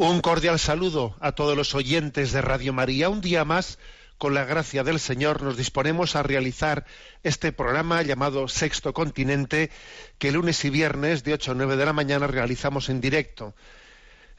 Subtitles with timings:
[0.00, 3.08] Un cordial saludo a todos los oyentes de Radio María.
[3.08, 3.80] Un día más,
[4.16, 6.86] con la gracia del Señor, nos disponemos a realizar
[7.24, 9.72] este programa llamado Sexto Continente,
[10.18, 13.56] que lunes y viernes de 8 a 9 de la mañana realizamos en directo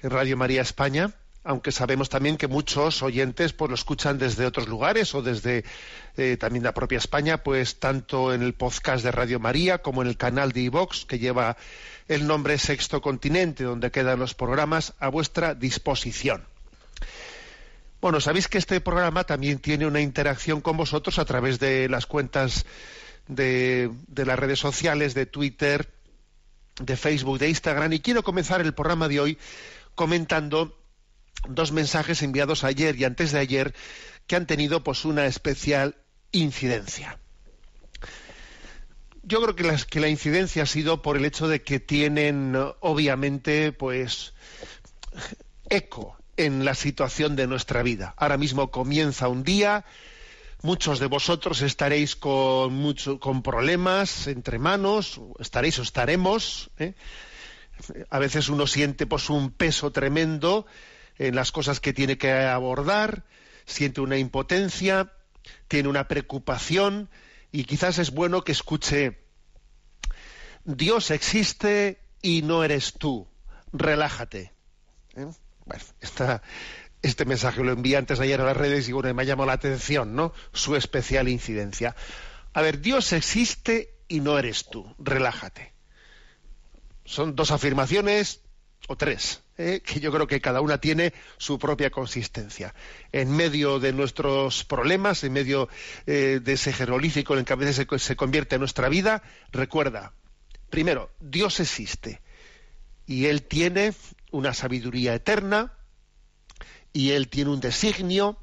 [0.01, 1.11] en Radio María España,
[1.43, 5.63] aunque sabemos también que muchos oyentes pues lo escuchan desde otros lugares o desde
[6.17, 10.09] eh, también la propia España, pues tanto en el podcast de Radio María como en
[10.09, 11.55] el canal de iVox que lleva
[12.07, 16.43] el nombre Sexto Continente, donde quedan los programas a vuestra disposición.
[18.01, 22.05] Bueno, sabéis que este programa también tiene una interacción con vosotros a través de las
[22.05, 22.65] cuentas
[23.27, 25.89] de, de las redes sociales, de Twitter,
[26.81, 29.37] de Facebook, de Instagram, y quiero comenzar el programa de hoy
[29.95, 30.78] comentando
[31.47, 33.73] dos mensajes enviados ayer y antes de ayer
[34.27, 35.95] que han tenido pues una especial
[36.31, 37.17] incidencia.
[39.23, 42.55] Yo creo que, las- que la incidencia ha sido por el hecho de que tienen
[42.79, 44.33] obviamente pues
[45.69, 48.13] eco en la situación de nuestra vida.
[48.17, 49.85] Ahora mismo comienza un día,
[50.61, 56.71] muchos de vosotros estaréis con mucho, con problemas entre manos, estaréis o estaremos.
[56.79, 56.93] ¿eh?
[58.09, 60.65] A veces uno siente pues un peso tremendo
[61.19, 63.25] en las cosas que tiene que abordar,
[63.65, 65.13] siente una impotencia,
[65.67, 67.09] tiene una preocupación
[67.51, 69.19] y quizás es bueno que escuche
[70.63, 73.27] Dios existe y no eres tú.
[73.73, 74.53] Relájate.
[75.15, 75.27] ¿Eh?
[75.65, 75.83] Bueno,
[77.01, 79.47] este mensaje lo envié antes de ayer a las redes y bueno, me ha llamado
[79.47, 80.33] la atención, ¿no?
[80.53, 81.95] Su especial incidencia.
[82.53, 84.95] A ver, Dios existe y no eres tú.
[84.99, 85.73] Relájate.
[87.05, 88.41] Son dos afirmaciones
[88.87, 89.81] o tres, ¿eh?
[89.85, 92.73] que yo creo que cada una tiene su propia consistencia.
[93.11, 95.69] En medio de nuestros problemas, en medio
[96.07, 100.13] eh, de ese jeroglífico en el que a veces se, se convierte nuestra vida, recuerda,
[100.69, 102.21] primero, Dios existe
[103.05, 103.93] y Él tiene
[104.31, 105.73] una sabiduría eterna
[106.93, 108.37] y Él tiene un designio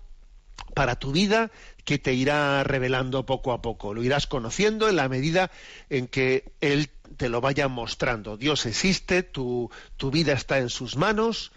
[0.75, 1.51] para tu vida
[1.85, 3.95] que te irá revelando poco a poco.
[3.95, 5.51] Lo irás conociendo en la medida
[5.89, 8.37] en que Él te lo vaya mostrando.
[8.37, 11.53] Dios existe, tu, tu vida está en sus manos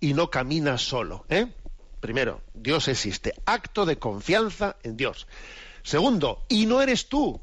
[0.00, 1.24] y no caminas solo.
[1.28, 1.52] ¿eh?
[2.00, 3.34] Primero, Dios existe.
[3.46, 5.26] Acto de confianza en Dios.
[5.82, 7.40] Segundo, y no eres tú.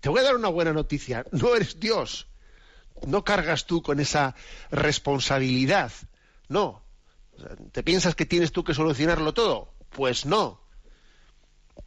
[0.00, 1.24] Te voy a dar una buena noticia.
[1.32, 2.26] No eres Dios.
[3.06, 4.34] No cargas tú con esa
[4.70, 5.92] responsabilidad.
[6.48, 6.82] No.
[7.72, 9.72] ¿Te piensas que tienes tú que solucionarlo todo?
[9.90, 10.60] Pues no.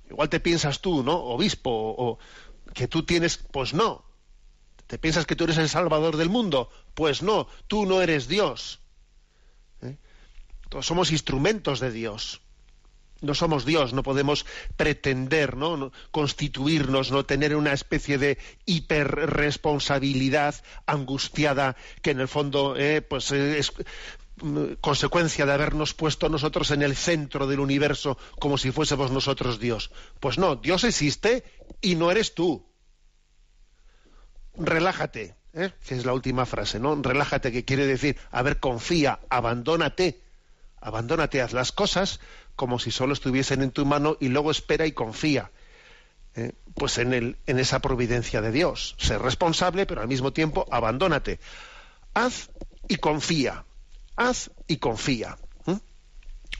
[0.09, 1.15] Igual te piensas tú, ¿no?
[1.17, 2.19] Obispo, o
[2.73, 4.08] que tú tienes, pues no.
[4.89, 6.71] ¿Te piensas que tú eres el salvador del mundo?
[6.95, 8.79] Pues no, tú no eres Dios.
[9.83, 9.97] ¿Eh?
[10.67, 12.41] Todos somos instrumentos de Dios.
[13.21, 15.77] No somos Dios, no podemos pretender, ¿no?
[15.77, 20.55] No- constituirnos, no tener una especie de hiperresponsabilidad
[20.87, 23.71] angustiada que en el fondo eh, pues eh, es
[24.41, 29.59] mm, consecuencia de habernos puesto nosotros en el centro del universo como si fuésemos nosotros
[29.59, 29.91] Dios.
[30.19, 31.43] Pues no, Dios existe
[31.79, 32.65] y no eres tú.
[34.59, 35.71] Relájate, ¿eh?
[35.87, 37.01] que es la última frase, ¿no?
[37.01, 40.21] Relájate, que quiere decir, a ver, confía, abandónate,
[40.81, 42.19] abandónate, haz las cosas
[42.55, 45.49] como si solo estuviesen en tu mano y luego espera y confía.
[46.35, 46.51] ¿eh?
[46.75, 48.95] Pues en, el, en esa providencia de Dios.
[48.97, 51.39] Ser responsable, pero al mismo tiempo abandónate.
[52.13, 52.49] Haz
[52.89, 53.65] y confía.
[54.17, 55.37] Haz y confía.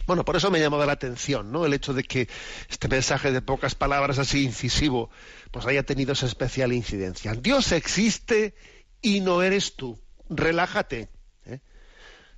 [0.10, 1.68] Bueno, por eso me ha llamado la atención, ¿no?
[1.68, 2.28] El hecho de que
[2.68, 5.12] este mensaje de pocas palabras así incisivo,
[5.52, 7.36] pues haya tenido esa especial incidencia.
[7.36, 8.56] Dios existe
[9.04, 10.00] y no eres tú.
[10.28, 11.10] Relájate.
[11.46, 11.60] ¿eh?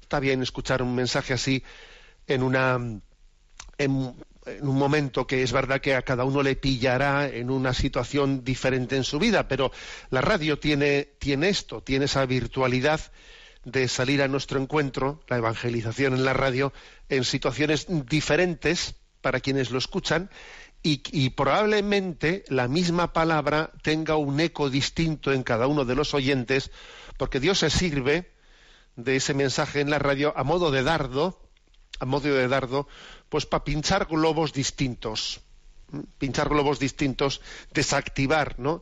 [0.02, 1.64] Está bien escuchar un mensaje así
[2.28, 3.02] en una en,
[3.78, 8.44] en un momento que es verdad que a cada uno le pillará en una situación
[8.44, 9.72] diferente en su vida, pero
[10.10, 13.00] la radio tiene, tiene esto, tiene esa virtualidad
[13.64, 16.74] de salir a nuestro encuentro, la evangelización en la radio,
[17.10, 20.30] en situaciones diferentes para quienes lo escuchan
[20.84, 26.72] y, probablemente la misma palabra tenga un eco distinto en cada uno de los oyentes,
[27.18, 28.32] porque Dios se sirve
[28.96, 31.40] de ese mensaje en la radio a modo de dardo,
[32.00, 32.88] a modo de dardo,
[33.30, 35.42] pues para pinchar globos distintos,
[36.18, 37.42] pinchar globos distintos,
[37.74, 38.82] desactivar, ¿no?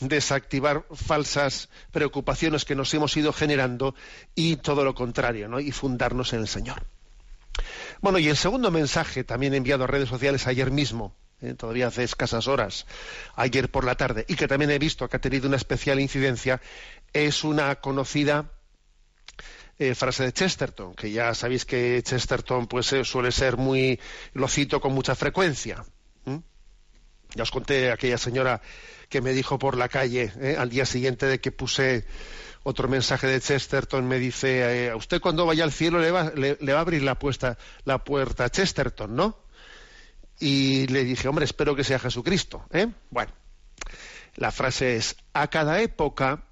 [0.00, 3.94] desactivar falsas preocupaciones que nos hemos ido generando
[4.34, 5.60] y todo lo contrario, ¿no?
[5.60, 6.86] y fundarnos en el Señor.
[8.00, 11.54] Bueno, y el segundo mensaje, también enviado a redes sociales ayer mismo, ¿eh?
[11.54, 12.86] todavía hace escasas horas,
[13.36, 16.60] ayer por la tarde, y que también he visto que ha tenido una especial incidencia,
[17.12, 18.50] es una conocida
[19.78, 23.98] eh, frase de Chesterton, que ya sabéis que Chesterton pues eh, suele ser muy,
[24.32, 25.84] lo cito con mucha frecuencia.
[27.34, 28.60] Ya os conté aquella señora
[29.08, 32.06] que me dijo por la calle al día siguiente de que puse
[32.62, 36.30] otro mensaje de Chesterton me dice, eh, a usted cuando vaya al cielo le va,
[36.34, 39.38] le, va a abrir la, puesta, la puerta a Chesterton, ¿no?
[40.38, 42.64] Y le dije, hombre, espero que sea Jesucristo.
[42.70, 42.88] ¿eh?
[43.10, 43.32] Bueno,
[44.36, 46.44] la frase es, a cada época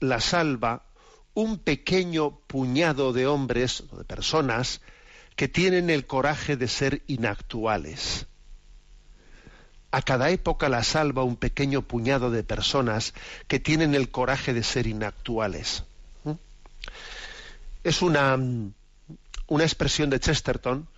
[0.00, 0.86] la salva
[1.34, 4.80] un pequeño puñado de hombres de personas
[5.36, 8.26] que tienen el coraje de ser inactuales.
[9.92, 13.12] A cada época la salva un pequeño puñado de personas
[13.48, 15.84] que tienen el coraje de ser inactuales.
[16.24, 16.32] ¿Mm?
[17.82, 18.38] Es una,
[19.48, 20.88] una expresión de Chesterton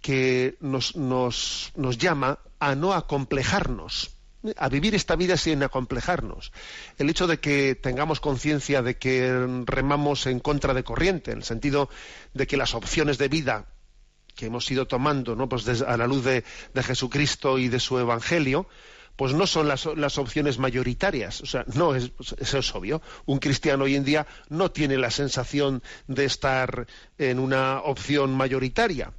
[0.00, 4.10] que nos, nos, nos llama a no acomplejarnos,
[4.56, 6.52] a vivir esta vida sin acomplejarnos.
[6.98, 11.44] El hecho de que tengamos conciencia de que remamos en contra de corriente, en el
[11.44, 11.88] sentido
[12.34, 13.66] de que las opciones de vida
[14.38, 15.48] que hemos ido tomando ¿no?
[15.48, 16.44] pues a la luz de,
[16.80, 18.68] Jesucristo y de su Evangelio,
[19.16, 19.84] pues no son las,
[20.16, 21.40] opciones mayoritarias.
[21.40, 23.02] O sea, no es, pues, eso es obvio.
[23.26, 26.86] Un cristiano hoy en día no tiene la sensación de estar
[27.18, 29.12] en una opción mayoritaria.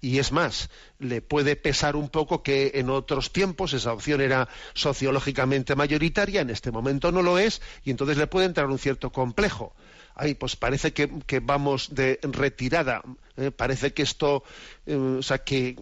[0.00, 4.48] Y es más, le puede pesar un poco que en otros tiempos esa opción era
[4.74, 9.12] sociológicamente mayoritaria, en este momento no lo es, y entonces le puede entrar un cierto
[9.12, 9.72] complejo
[10.14, 13.02] ay, pues parece que, vamos de retirada,
[13.36, 13.50] ¿eh?
[13.50, 14.44] parece que esto,
[14.86, 15.76] eh, o sea, que,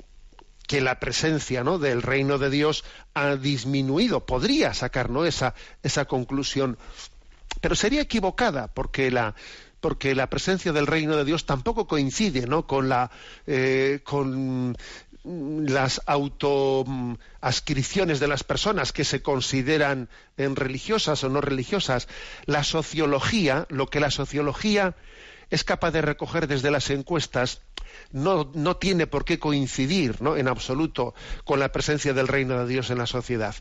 [0.67, 1.79] que la presencia ¿no?
[1.79, 2.85] del reino de Dios
[3.15, 4.25] ha disminuido.
[4.25, 5.25] Podría sacar ¿no?
[5.27, 6.79] esa, esa conclusión,
[7.61, 9.35] pero sería equivocada porque la,
[9.81, 12.67] porque la presencia del reino de Dios tampoco coincide ¿no?
[12.67, 13.11] con, la,
[13.47, 14.77] eh, con
[15.25, 22.09] las autoascripciones de las personas que se consideran en religiosas o no religiosas.
[22.47, 24.97] La sociología, lo que la sociología
[25.51, 27.61] es capaz de recoger desde las encuestas,
[28.11, 30.37] no, no tiene por qué coincidir ¿no?
[30.37, 31.15] en absoluto
[31.45, 33.55] con la presencia del reino de Dios en la sociedad.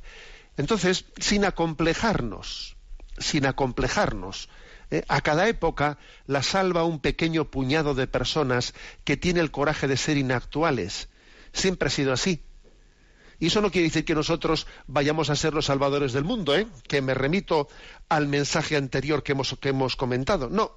[0.58, 2.76] Entonces, sin acomplejarnos,
[3.18, 4.50] sin acomplejarnos,
[4.90, 5.04] ¿eh?
[5.08, 5.98] a cada época
[6.28, 8.74] la salva un pequeño puñado de personas
[9.04, 11.10] que tiene el coraje de ser inactuales,
[11.54, 12.44] Siempre ha sido así.
[13.42, 16.68] Y eso no quiere decir que nosotros vayamos a ser los salvadores del mundo, ¿eh?
[16.88, 17.68] que me remito
[18.08, 20.48] al mensaje anterior que hemos, que hemos comentado.
[20.48, 20.72] No,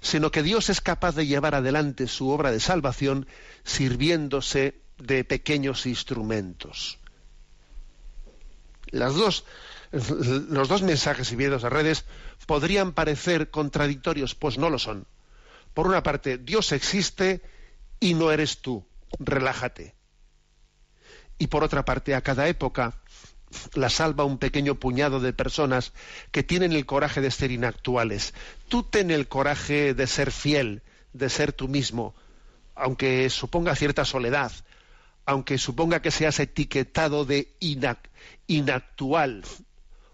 [0.00, 3.28] sino que Dios es capaz de llevar adelante su obra de salvación
[3.62, 6.98] sirviéndose de pequeños instrumentos.
[8.90, 9.44] Las dos,
[9.92, 12.06] los dos mensajes enviados a redes
[12.48, 15.06] podrían parecer contradictorios, pues no lo son.
[15.74, 17.40] Por una parte, Dios existe
[18.00, 18.84] y no eres tú
[19.18, 19.94] relájate.
[21.38, 23.00] Y por otra parte, a cada época
[23.74, 25.92] la salva un pequeño puñado de personas
[26.32, 28.34] que tienen el coraje de ser inactuales.
[28.68, 32.14] Tú ten el coraje de ser fiel, de ser tú mismo,
[32.74, 34.52] aunque suponga cierta soledad,
[35.26, 37.54] aunque suponga que seas etiquetado de
[38.46, 39.44] inactual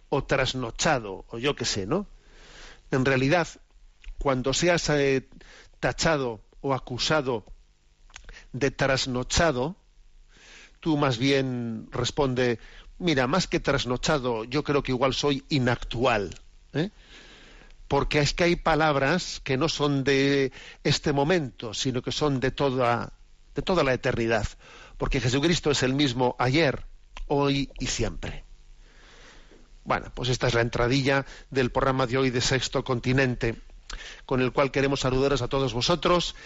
[0.08, 2.06] o trasnochado, o yo qué sé, ¿no?
[2.90, 3.48] En realidad,
[4.18, 5.28] cuando seas eh,
[5.78, 7.44] tachado o acusado
[8.52, 9.76] de trasnochado,
[10.80, 12.58] tú más bien responde,
[12.98, 16.34] mira, más que trasnochado, yo creo que igual soy inactual.
[16.72, 16.90] ¿eh?
[17.88, 20.52] Porque es que hay palabras que no son de
[20.84, 23.12] este momento, sino que son de toda,
[23.54, 24.46] de toda la eternidad.
[24.96, 26.84] Porque Jesucristo es el mismo ayer,
[27.26, 28.44] hoy y siempre.
[29.84, 33.56] Bueno, pues esta es la entradilla del programa de hoy de Sexto Continente,
[34.26, 36.36] con el cual queremos saludaros a todos vosotros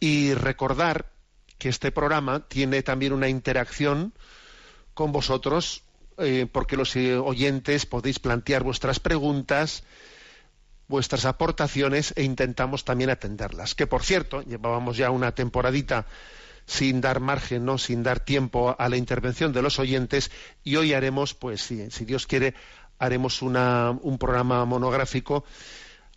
[0.00, 1.12] y recordar
[1.58, 4.14] que este programa tiene también una interacción
[4.94, 5.82] con vosotros,
[6.18, 9.84] eh, porque los eh, oyentes podéis plantear vuestras preguntas,
[10.88, 13.74] vuestras aportaciones e intentamos también atenderlas.
[13.74, 16.06] Que por cierto, llevábamos ya una temporadita
[16.66, 20.30] sin dar margen, no, sin dar tiempo a la intervención de los oyentes
[20.64, 22.54] y hoy haremos, pues si, si Dios quiere,
[22.98, 25.44] haremos una, un programa monográfico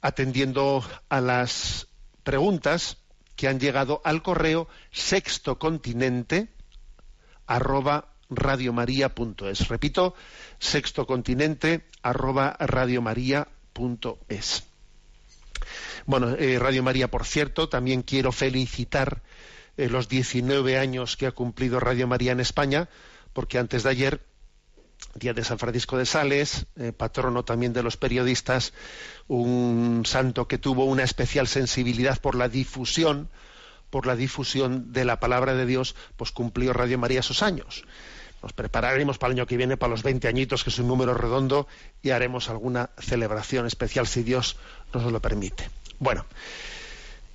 [0.01, 1.87] atendiendo a las
[2.23, 2.97] preguntas
[3.41, 6.49] que han llegado al correo sextocontinente
[7.47, 9.67] arroba radiomaria.es.
[9.67, 10.13] Repito,
[10.59, 14.63] sextocontinente arroba radiomaria.es.
[16.05, 19.23] Bueno, eh, Radio María, por cierto, también quiero felicitar
[19.75, 22.89] eh, los 19 años que ha cumplido Radio María en España,
[23.33, 24.21] porque antes de ayer,
[25.15, 28.73] día de San Francisco de Sales, eh, patrono también de los periodistas,
[29.27, 33.29] un santo que tuvo una especial sensibilidad por la difusión,
[33.89, 37.83] por la difusión de la palabra de Dios, pues cumplió Radio María esos años.
[38.41, 41.13] Nos prepararemos para el año que viene, para los 20 añitos, que es un número
[41.13, 41.67] redondo,
[42.01, 44.57] y haremos alguna celebración especial si Dios
[44.93, 45.69] nos lo permite.
[45.99, 46.25] Bueno,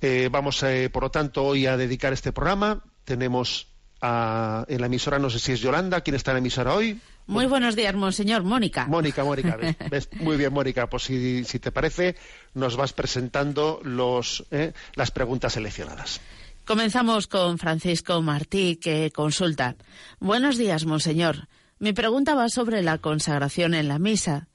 [0.01, 2.83] eh, vamos, eh, por lo tanto, hoy a dedicar este programa.
[3.05, 3.67] Tenemos
[4.01, 6.99] a, en la emisora, no sé si es Yolanda, ¿quién está en la emisora hoy?
[7.27, 8.43] Muy buenos días, monseñor.
[8.43, 8.87] Mónica.
[8.87, 9.57] Mónica, Mónica.
[10.21, 10.89] Muy bien, Mónica.
[10.89, 12.15] Pues si, te parece,
[12.53, 16.21] nos vas presentando los, eh, las preguntas seleccionadas.
[16.65, 19.75] Comenzamos con Francisco Martí, que consulta.
[20.19, 21.47] Buenos días, monseñor.
[21.79, 24.47] Mi pregunta va sobre la consagración en la misa.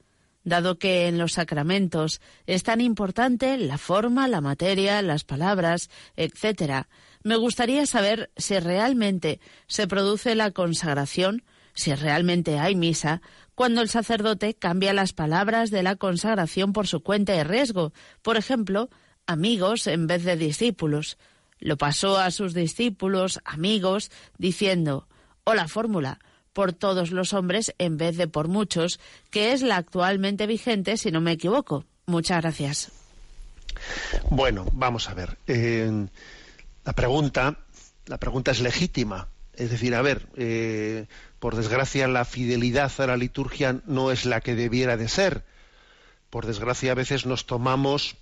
[0.43, 6.85] Dado que en los sacramentos es tan importante la forma, la materia, las palabras, etc.,
[7.23, 13.21] me gustaría saber si realmente se produce la consagración, si realmente hay misa,
[13.55, 18.37] cuando el sacerdote cambia las palabras de la consagración por su cuenta y riesgo, por
[18.37, 18.89] ejemplo,
[19.27, 21.17] amigos en vez de discípulos.
[21.59, 25.07] Lo pasó a sus discípulos, amigos, diciendo,
[25.43, 26.19] o la fórmula,
[26.51, 28.99] por todos los hombres en vez de por muchos,
[29.31, 31.85] que es la actualmente vigente, si no me equivoco.
[32.05, 32.91] Muchas gracias.
[34.29, 35.37] Bueno, vamos a ver.
[36.83, 37.57] La pregunta,
[38.05, 39.29] la pregunta es legítima.
[39.53, 41.05] Es decir, a ver, eh,
[41.43, 45.43] por desgracia la fidelidad a la liturgia no es la que debiera de ser.
[46.29, 48.15] Por desgracia a veces nos tomamos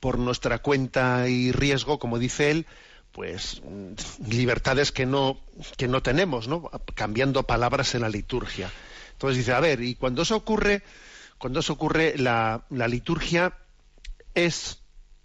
[0.00, 2.66] por nuestra cuenta y riesgo, como dice él,
[3.12, 3.62] pues
[4.26, 5.38] libertades que no,
[5.76, 6.68] que no tenemos, ¿no?
[6.96, 8.68] Cambiando palabras en la liturgia.
[9.12, 10.82] Entonces dice, a ver, y cuando eso ocurre,
[11.38, 13.54] cuando eso ocurre, la, la liturgia
[14.34, 14.80] es,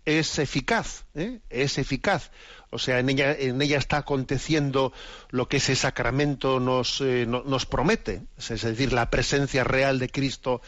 [0.06, 1.40] es eficaz, ¿eh?
[1.50, 2.32] es eficaz.
[2.70, 4.94] O sea, en ella, en ella está aconteciendo
[5.30, 10.62] lo que ese sacramento nos, eh, nos promete, es decir, la presencia real de Cristo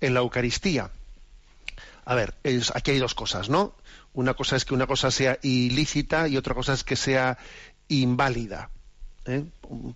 [0.00, 0.90] en la Eucaristía
[2.10, 2.34] a ver,
[2.74, 3.72] aquí hay dos cosas, ¿no?
[4.14, 7.38] Una cosa es que una cosa sea ilícita y otra cosa es que sea
[7.86, 8.70] inválida.
[9.26, 9.44] ¿eh?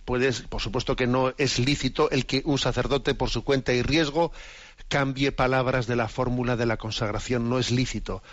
[0.05, 3.81] Puedes, por supuesto que no es lícito el que un sacerdote por su cuenta y
[3.81, 4.31] riesgo
[4.87, 8.23] cambie palabras de la fórmula de la consagración, no es lícito.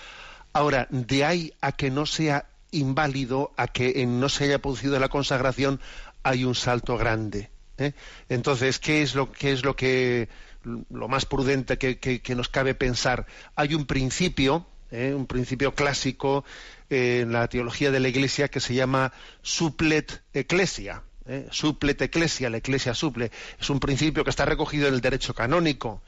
[0.52, 5.08] Ahora, de ahí a que no sea inválido, a que no se haya producido la
[5.08, 5.80] consagración,
[6.22, 7.50] hay un salto grande.
[7.78, 7.92] ¿eh?
[8.28, 10.28] Entonces, ¿qué es lo, es lo que
[10.64, 13.26] lo más prudente que, nos cabe pensar.
[13.56, 15.12] Hay un principio, ¿eh?
[15.12, 16.44] un principio clásico
[16.88, 21.02] eh, en la teología de la Iglesia que se llama suplet ecclesia.
[21.50, 23.30] Suplet ecclesia, la Iglesia suple.
[23.60, 26.02] Es un principio que está recogido en el derecho canónico.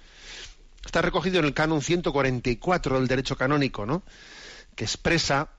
[0.84, 4.02] Está recogido en el canon 144 del derecho canónico, ¿no?
[4.74, 5.50] que expresa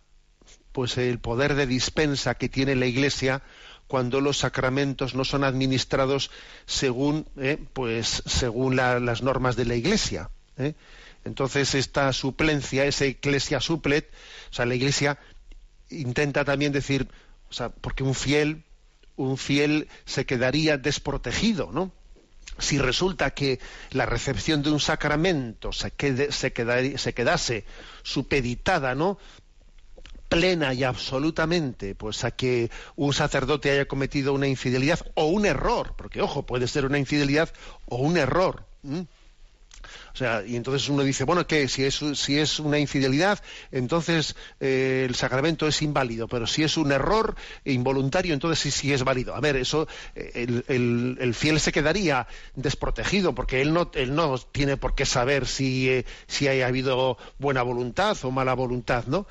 [0.71, 3.41] pues el poder de dispensa que tiene la Iglesia
[3.87, 6.31] cuando los sacramentos no son administrados
[6.65, 10.31] según, eh, pues, según las normas de la Iglesia.
[10.57, 10.73] ¿eh?
[11.23, 14.09] Entonces, esta suplencia, esa iglesia suplet,
[14.51, 15.17] o sea, la Iglesia
[15.89, 17.07] intenta también decir,
[17.49, 18.63] o sea, porque un fiel,
[19.15, 21.91] un fiel se quedaría desprotegido, ¿no?
[22.57, 23.59] Si resulta que
[23.91, 26.53] la recepción de un sacramento se, quede, se,
[26.97, 27.65] se quedase
[28.03, 29.17] supeditada, ¿no?
[30.29, 35.93] plena y absolutamente pues a que un sacerdote haya cometido una infidelidad o un error,
[35.95, 37.53] porque ojo, puede ser una infidelidad
[37.85, 38.65] o un error.
[40.15, 44.37] O sea, y entonces uno dice, bueno, que si es, si es una infidelidad, entonces
[44.61, 49.03] eh, el sacramento es inválido, pero si es un error involuntario, entonces sí, sí es
[49.03, 49.35] válido.
[49.35, 54.37] A ver, eso, eh, el, el, fiel se quedaría desprotegido, porque él no, él no
[54.37, 59.27] tiene por qué saber si, eh, si haya habido buena voluntad o mala voluntad, ¿no?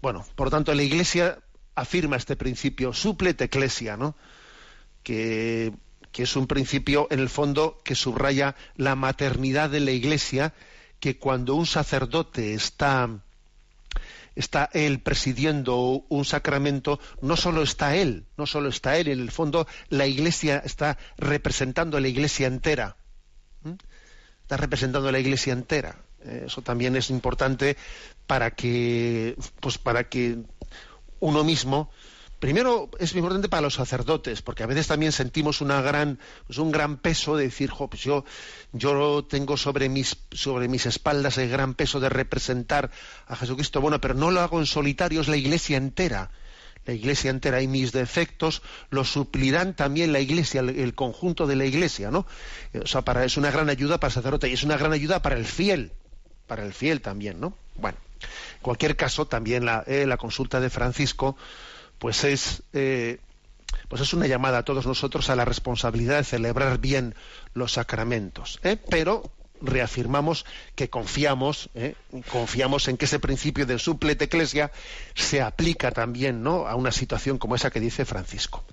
[0.00, 1.40] Bueno, por tanto, la Iglesia
[1.74, 4.16] afirma este principio, suplet ecclesia, ¿no?
[5.02, 5.74] Que,
[6.14, 10.52] es un principio, en el fondo, que subraya la maternidad de la Iglesia,
[11.00, 13.08] que cuando un sacerdote está,
[14.36, 19.30] está él presidiendo un sacramento, no solo está él, no solo está él, en el
[19.30, 22.96] fondo la Iglesia está representando a la Iglesia entera.
[24.42, 25.96] Está representando a la Iglesia entera.
[26.24, 27.76] Eso también es importante
[28.26, 30.38] para que, pues para que
[31.20, 31.90] uno mismo,
[32.42, 36.18] primero es importante para los sacerdotes, porque a veces también sentimos una gran,
[36.48, 38.24] pues un gran peso de decir, pues yo,
[39.30, 40.16] tengo sobre mis,
[40.86, 42.90] espaldas el gran peso de representar
[43.28, 43.80] a Jesucristo.
[43.80, 46.32] Bueno, pero no lo hago en solitario, es la iglesia entera.
[46.84, 51.64] la iglesia entera y mis defectos los suplirán también la iglesia, el, conjunto de la
[51.64, 52.26] iglesia, ¿no?
[52.74, 55.36] O sea, es una gran ayuda para el sacerdote y es una gran ayuda para
[55.36, 55.92] el fiel,
[56.48, 57.54] para el fiel también, ¿no?
[57.76, 61.36] Bueno, en cualquier caso, también la, eh, la consulta de Francisco,
[62.02, 63.20] pues es, eh,
[63.86, 67.14] pues es una llamada a todos nosotros a la responsabilidad de celebrar bien
[67.54, 68.76] los sacramentos, ¿eh?
[68.90, 69.30] pero
[69.60, 70.44] reafirmamos
[70.74, 71.94] que confiamos, ¿eh?
[72.28, 74.72] confiamos en que ese principio de suplete eclesia
[75.14, 76.66] se aplica también ¿no?
[76.66, 78.64] a una situación como esa que dice Francisco.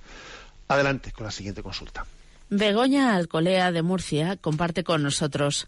[0.67, 2.07] Adelante con la siguiente consulta.
[2.49, 5.67] Begoña Alcolea de Murcia comparte con nosotros.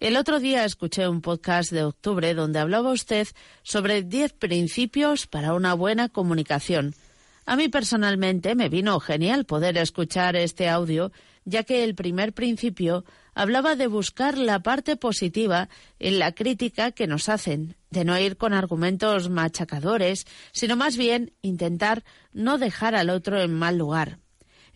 [0.00, 3.26] El otro día escuché un podcast de octubre donde hablaba usted
[3.64, 6.94] sobre 10 principios para una buena comunicación.
[7.46, 11.10] A mí personalmente me vino genial poder escuchar este audio,
[11.44, 17.08] ya que el primer principio hablaba de buscar la parte positiva en la crítica que
[17.08, 23.10] nos hacen, de no ir con argumentos machacadores, sino más bien intentar no dejar al
[23.10, 24.20] otro en mal lugar.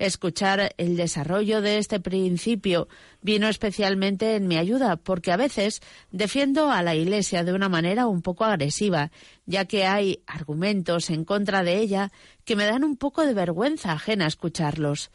[0.02, 2.88] Escuchar el desarrollo de este principio
[3.20, 5.80] vino especialmente en mi ayuda, porque a veces
[6.10, 9.12] defiendo a la Iglesia de una manera un poco agresiva,
[9.46, 12.10] ya que hay argumentos en contra de ella
[12.44, 15.12] que me dan un poco de vergüenza ajena escucharlos.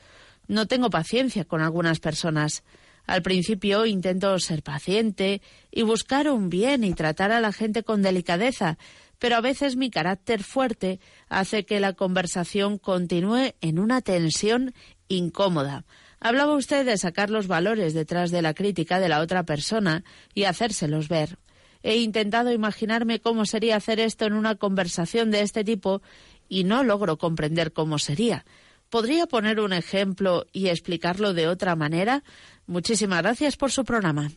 [0.47, 2.63] No tengo paciencia con algunas personas.
[3.07, 8.01] Al principio intento ser paciente y buscar un bien y tratar a la gente con
[8.01, 8.77] delicadeza,
[9.19, 14.73] pero a veces mi carácter fuerte hace que la conversación continúe en una tensión
[15.07, 15.85] incómoda.
[16.19, 20.45] Hablaba usted de sacar los valores detrás de la crítica de la otra persona y
[20.45, 21.37] hacérselos ver.
[21.83, 26.01] He intentado imaginarme cómo sería hacer esto en una conversación de este tipo
[26.49, 28.45] y no logro comprender cómo sería.
[28.89, 32.23] ¿Podría poner un ejemplo y explicarlo de otra manera?
[32.65, 34.31] Muchísimas gracias por su programa.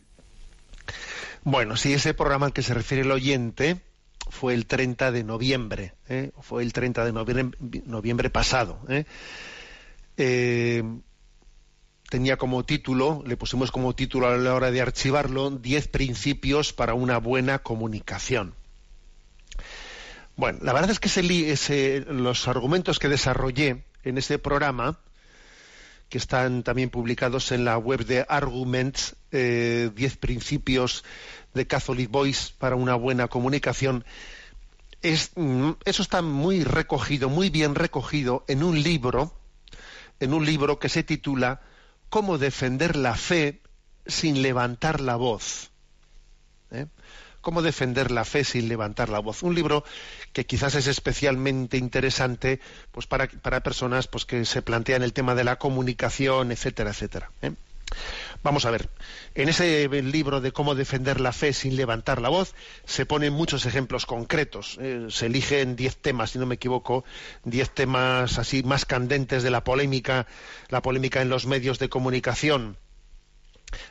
[1.43, 3.81] Bueno, si ese programa al que se refiere el oyente
[4.31, 6.31] fue el 30 de noviembre, ¿eh?
[6.39, 7.11] fue el 30 de
[7.85, 8.79] noviembre, pasado.
[8.89, 9.03] ¿eh?
[10.17, 10.83] Eh,
[12.09, 16.93] tenía como título, le pusimos como título a la hora de archivarlo, 10 principios para
[16.93, 18.55] una buena comunicación.
[20.37, 24.97] Bueno, la verdad es que los argumentos que desarrollé en ese programa,
[26.07, 31.03] que están también publicados en la web de Arguments, 10 eh, principios
[31.53, 34.05] de Catholic Voice para una buena comunicación,
[35.01, 39.33] es, mm, eso está muy recogido, muy bien recogido en un libro,
[40.19, 41.61] en un libro que se titula
[42.09, 43.61] Cómo defender la fe
[44.05, 45.71] sin levantar la voz.
[46.71, 46.85] ¿Eh?
[47.41, 49.41] Cómo defender la fe sin levantar la voz.
[49.43, 49.83] Un libro
[50.31, 52.59] que quizás es especialmente interesante
[52.91, 57.31] pues para, para personas pues, que se plantean el tema de la comunicación, etcétera, etcétera.
[57.41, 57.53] ¿eh?
[58.43, 58.89] Vamos a ver,
[59.35, 63.65] en ese libro de cómo defender la fe sin levantar la voz se ponen muchos
[63.65, 64.77] ejemplos concretos.
[64.81, 65.07] ¿eh?
[65.09, 67.03] se eligen diez temas, si no me equivoco,
[67.43, 70.27] diez temas así más candentes de la polémica,
[70.69, 72.77] la polémica en los medios de comunicación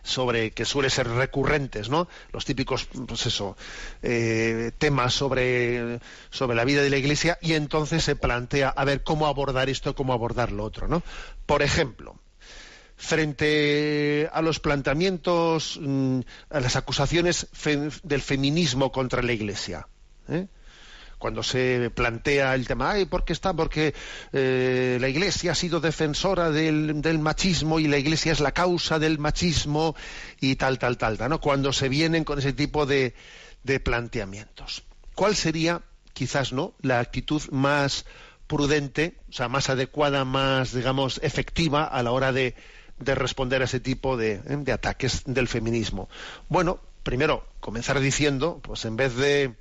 [0.03, 2.09] sobre que suele ser recurrentes, ¿no?
[2.33, 3.57] Los típicos, pues eso,
[4.03, 9.03] eh, temas sobre, sobre la vida de la Iglesia y entonces se plantea a ver
[9.03, 11.03] cómo abordar esto, cómo abordar lo otro, ¿no?
[11.47, 12.19] Por ejemplo,
[13.01, 17.49] frente a los planteamientos, mm, a las acusaciones
[18.03, 19.89] del feminismo contra la Iglesia.
[20.29, 20.47] ¿eh?
[21.19, 23.53] cuando se plantea el tema, ay, ¿por qué está?
[23.53, 23.95] Porque
[24.33, 29.19] eh, la Iglesia ha sido defensora del, machismo y la Iglesia es la causa del
[29.19, 29.95] machismo
[30.41, 31.39] y tal, tal, tal, ¿no?
[31.39, 33.15] Cuando se vienen con ese tipo de,
[33.85, 34.83] planteamientos.
[35.15, 35.83] ¿Cuál sería,
[36.15, 38.07] quizás, no, la actitud más
[38.47, 42.55] prudente, o sea, más adecuada, más, digamos, efectiva a la hora de,
[43.01, 44.43] responder a ese tipo de, ¿eh?
[44.47, 46.09] de ataques del feminismo?
[46.49, 49.55] Bueno, primero, comenzar diciendo, pues en vez de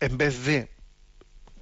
[0.00, 0.70] en vez de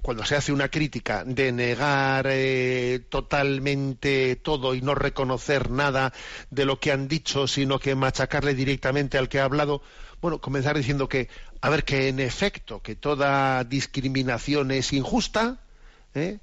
[0.01, 6.13] cuando se hace una crítica de negar eh, totalmente todo y no reconocer nada
[6.49, 9.81] de lo que han dicho, sino que machacarle directamente al que ha hablado,
[10.21, 11.27] bueno, comenzar diciendo que,
[11.59, 15.59] a ver, que en efecto, que toda discriminación es injusta,
[16.13, 16.39] ¿eh?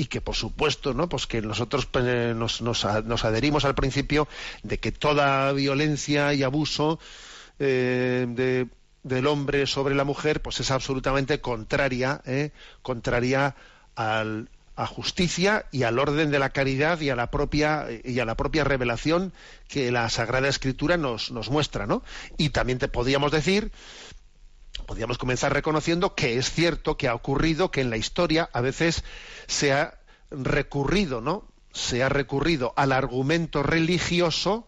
[0.00, 1.10] Y que por supuesto, ¿no?
[1.10, 4.28] Pues que nosotros pues, nos, nos, adherimos al principio
[4.62, 6.98] de que toda violencia y abuso
[7.58, 8.68] eh, de
[9.02, 12.52] del hombre sobre la mujer pues es absolutamente contraria ¿eh?
[12.82, 13.56] contraria
[13.94, 18.24] al, a justicia y al orden de la caridad y a la propia y a
[18.24, 19.34] la propia revelación
[19.68, 22.02] que la Sagrada Escritura nos, nos muestra, ¿no?
[22.38, 23.72] Y también te podíamos decir,
[24.90, 29.04] podríamos comenzar reconociendo que es cierto que ha ocurrido que en la historia a veces
[29.46, 30.00] se ha
[30.32, 31.46] recurrido, ¿no?
[31.72, 34.66] Se ha recurrido al argumento religioso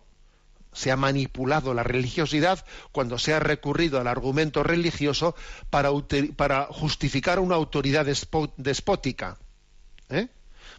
[0.73, 5.35] se ha manipulado la religiosidad cuando se ha recurrido al argumento religioso
[5.71, 5.91] para,
[6.71, 8.07] justificar una autoridad
[8.57, 9.39] despótica.
[10.09, 10.29] ¿eh?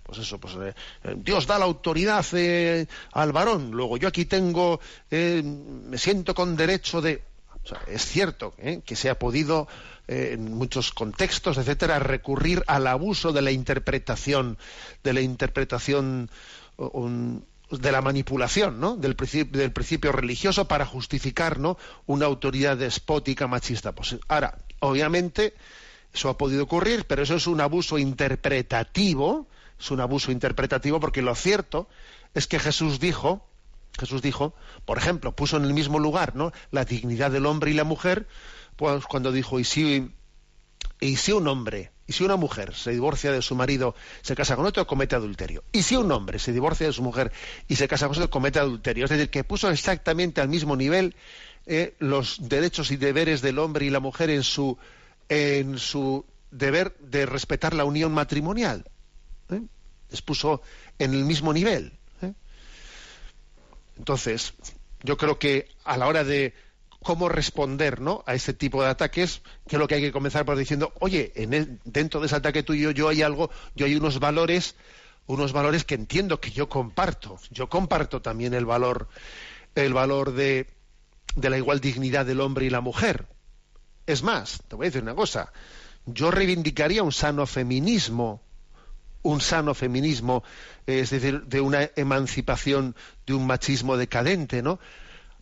[0.03, 0.73] Pues eso, pues eh,
[1.17, 4.79] Dios da la autoridad eh, al varón, luego yo aquí tengo,
[5.11, 7.32] me siento con derecho de...
[7.87, 8.53] es cierto
[8.85, 9.67] que se ha podido
[10.07, 14.57] en muchos contextos, etcétera, recurrir al abuso de la interpretación,
[15.03, 16.29] de la interpretación
[17.69, 18.95] de la manipulación ¿no?
[18.97, 21.77] del, principio, del principio religioso para justificar ¿no?
[22.05, 23.93] una autoridad despótica machista.
[23.93, 25.53] Pues, ahora, obviamente,
[26.13, 29.47] eso ha podido ocurrir, pero eso es un abuso interpretativo,
[29.79, 31.87] es un abuso interpretativo porque lo cierto
[32.33, 33.45] es que Jesús dijo,
[33.99, 36.51] Jesús dijo, por ejemplo, puso en el mismo lugar ¿no?
[36.71, 38.27] la dignidad del hombre y la mujer,
[38.75, 40.11] pues cuando dijo, y si,
[40.99, 44.55] y si un hombre y si una mujer se divorcia de su marido, se casa
[44.55, 45.63] con otro, comete adulterio.
[45.71, 47.31] Y si un hombre se divorcia de su mujer
[47.67, 49.05] y se casa con otro, comete adulterio.
[49.05, 51.15] Es decir, que puso exactamente al mismo nivel
[51.65, 54.77] eh, los derechos y deberes del hombre y la mujer en su,
[55.29, 58.85] en su deber de respetar la unión matrimonial.
[59.49, 59.61] ¿eh?
[60.09, 60.61] Les puso
[60.99, 61.93] en el mismo nivel.
[64.03, 64.53] Entonces,
[65.01, 66.53] yo creo que a la hora de
[67.01, 68.21] cómo responder ¿no?
[68.27, 71.31] a este tipo de ataques, que es lo que hay que comenzar por diciendo, oye,
[71.35, 74.75] en dentro de ese ataque tuyo yo hay algo, yo hay unos valores,
[75.25, 77.39] unos valores que entiendo que yo comparto.
[77.49, 79.07] Yo comparto también el valor,
[79.73, 80.67] el valor de,
[81.37, 83.27] de la igual dignidad del hombre y la mujer.
[84.05, 85.53] Es más, te voy a decir una cosa,
[86.05, 88.41] yo reivindicaría un sano feminismo,
[89.23, 90.43] un sano feminismo,
[90.85, 94.79] es decir, de una emancipación de un machismo decadente, ¿no?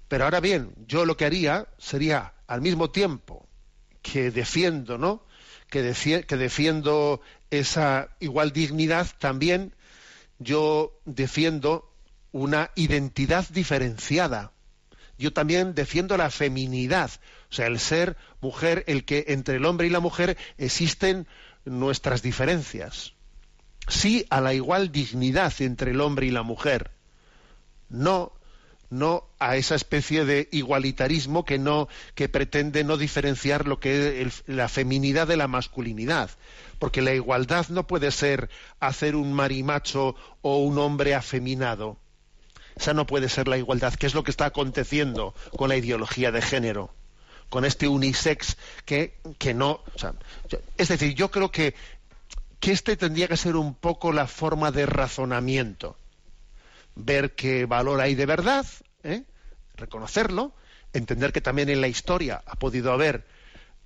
[0.08, 3.48] Pero ahora bien, yo lo que haría sería, al mismo tiempo
[4.02, 5.26] que defiendo, ¿no?
[5.70, 9.74] Que, defiendo esa igual dignidad, también
[10.38, 11.94] yo defiendo
[12.32, 14.52] una identidad diferenciada.
[15.18, 17.12] Yo también defiendo la feminidad,
[17.50, 21.28] o sea, el ser mujer, el que entre el hombre y la mujer existen
[21.64, 23.14] nuestras diferencias.
[23.88, 26.92] Sí a la igual dignidad entre el hombre y la mujer.
[27.90, 28.34] No
[28.92, 34.44] no a esa especie de igualitarismo que no que pretende no diferenciar lo que es
[34.48, 36.30] la feminidad de la masculinidad
[36.78, 38.50] porque la igualdad no puede ser
[38.82, 41.98] hacer un marimacho o un hombre afeminado
[42.76, 46.32] esa no puede ser la igualdad que es lo que está aconteciendo con la ideología
[46.32, 46.94] de género
[47.50, 49.82] con este unisex que, que no
[50.78, 51.76] es decir yo creo que
[52.62, 55.98] que este tendría que ser un poco la forma de razonamiento
[56.96, 58.66] ver qué valor hay de verdad,
[59.04, 59.24] ¿eh?
[59.76, 60.54] reconocerlo,
[60.94, 63.26] entender que también en la historia ha podido haber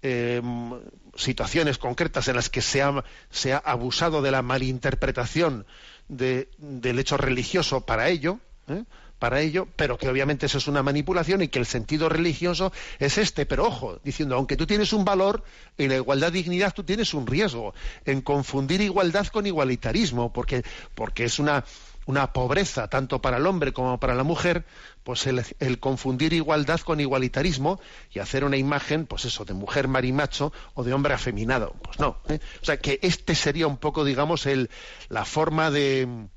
[0.01, 0.71] em,
[1.15, 5.65] situaciones concretas en las que se ha, se ha abusado de la malinterpretación
[6.07, 8.83] del hecho religioso para ello, ¿eh?
[9.19, 13.17] Para ello, pero que obviamente eso es una manipulación y que el sentido religioso es
[13.17, 13.45] este.
[13.45, 15.43] Pero ojo, diciendo, aunque tú tienes un valor,
[15.77, 17.73] en la igualdad dignidad tú tienes un riesgo
[18.05, 21.63] en confundir igualdad con igualitarismo, porque, porque es una
[22.05, 24.63] una pobreza tanto para el hombre como para la mujer,
[25.03, 27.79] pues el, confundir igualdad con igualitarismo
[28.11, 31.75] y hacer una imagen, pues eso, de mujer marimacho o de hombre afeminado.
[31.81, 32.17] Pues no.
[32.29, 32.39] ¿eh?
[32.61, 34.69] O sea, que este sería un poco, digamos, el,
[35.09, 36.27] la forma de,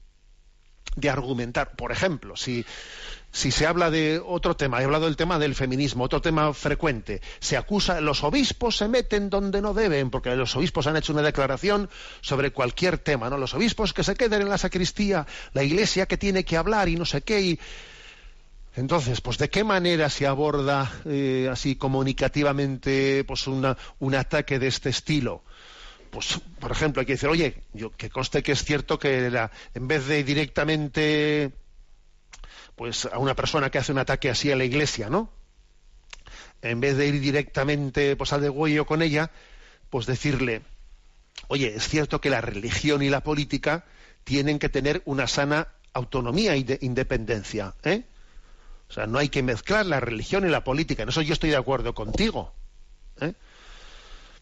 [1.00, 1.76] de argumentar.
[1.76, 2.64] Por ejemplo, si,
[3.32, 7.56] se habla de otro tema, he hablado del tema del feminismo, otro tema frecuente, se
[7.56, 11.88] acusa, los obispos se meten donde no deben, porque los obispos han hecho una declaración
[12.20, 13.38] sobre cualquier tema, ¿no?
[13.38, 16.96] Los obispos que se queden en la sacristía, la iglesia que tiene que hablar y
[16.96, 17.60] no sé qué, y...
[18.76, 24.68] Entonces, pues de qué manera se aborda eh, así comunicativamente pues una, un ataque de
[24.68, 25.42] este estilo
[26.10, 29.50] pues por ejemplo hay que decir oye yo que conste que es cierto que la,
[29.74, 31.52] en vez de directamente
[32.78, 35.30] pues a una persona que hace un ataque así a la iglesia, ¿no?
[36.62, 39.32] En vez de ir directamente pues al degüello con ella,
[39.90, 40.62] pues decirle,
[41.48, 43.84] oye, es cierto que la religión y la política
[44.22, 48.04] tienen que tener una sana autonomía de independencia, ¿eh?
[48.88, 51.02] O sea, no hay que mezclar la religión y la política.
[51.02, 52.54] En eso yo estoy de acuerdo contigo.
[53.20, 53.34] ¿eh?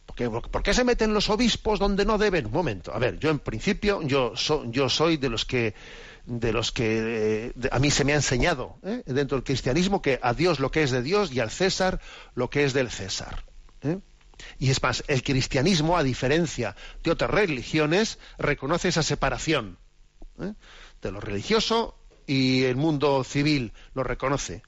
[0.06, 2.46] Porque, ¿Por qué se meten los obispos donde no deben?
[2.46, 2.94] Un momento.
[2.94, 4.34] A ver, yo en principio, yo,
[4.66, 5.74] yo soy de los que
[6.26, 9.02] de los que eh, a mí se me ha enseñado ¿eh?
[9.06, 12.00] dentro del cristianismo que a Dios lo que es de Dios y al César
[12.34, 13.44] lo que es del César.
[13.82, 14.00] ¿eh?
[14.58, 19.78] Y es más, el cristianismo, a diferencia de otras religiones, reconoce esa separación
[21.00, 24.62] de lo religioso y el mundo civil lo reconoce.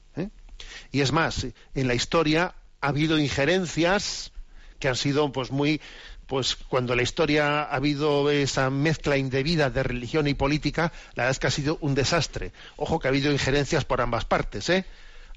[0.90, 4.32] Y es más, en la historia ha habido injerencias
[4.78, 5.80] que han sido pues muy
[6.26, 11.30] pues cuando la historia ha habido esa mezcla indebida de religión y política, la verdad
[11.30, 12.52] es que ha sido un desastre.
[12.76, 14.84] Ojo que ha habido injerencias por ambas partes, ¿eh?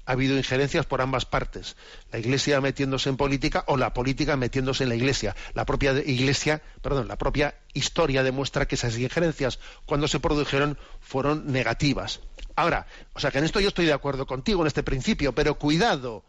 [0.04, 1.76] ha habido injerencias por ambas partes.
[2.10, 5.36] La Iglesia metiéndose en política o la política metiéndose en la Iglesia.
[5.54, 11.50] La propia Iglesia, perdón, la propia historia demuestra que esas injerencias, cuando se produjeron, fueron
[11.52, 12.20] negativas.
[12.56, 15.54] Ahora, o sea que en esto yo estoy de acuerdo contigo en este principio, pero
[15.58, 16.24] cuidado,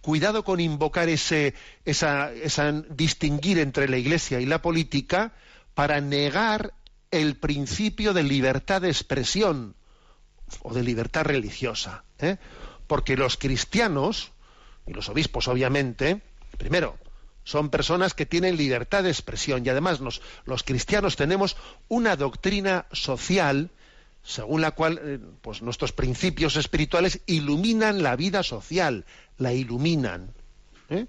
[0.00, 5.32] cuidado con invocar ese, esa, esa distinguir entre la Iglesia y la política
[5.74, 6.74] para negar
[7.10, 9.74] el principio de libertad de expresión
[10.62, 12.04] o de libertad religiosa.
[12.18, 12.36] ¿eh?
[12.86, 14.32] Porque los cristianos,
[14.86, 16.22] y los obispos obviamente,
[16.56, 16.98] primero,
[17.44, 21.56] son personas que tienen libertad de expresión y además los cristianos tenemos
[21.88, 23.70] una doctrina social
[24.28, 29.06] según la cual eh, pues nuestros principios espirituales iluminan la vida social,
[29.38, 30.34] la iluminan.
[30.90, 31.06] ¿eh?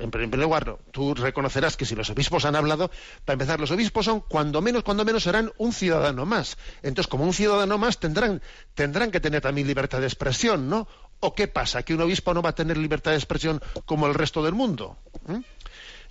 [0.00, 2.90] en primer lugar, tú reconocerás que si los obispos han hablado,
[3.26, 6.56] para empezar, los obispos son cuando menos, cuando menos serán un ciudadano más.
[6.82, 8.40] Entonces, como un ciudadano más, tendrán,
[8.74, 10.88] tendrán que tener también libertad de expresión, ¿no?
[11.20, 11.82] ¿O qué pasa?
[11.82, 14.96] ¿Que un obispo no va a tener libertad de expresión como el resto del mundo?
[15.26, 15.40] ¿Mm?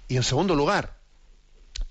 [0.07, 0.97] Y en segundo lugar,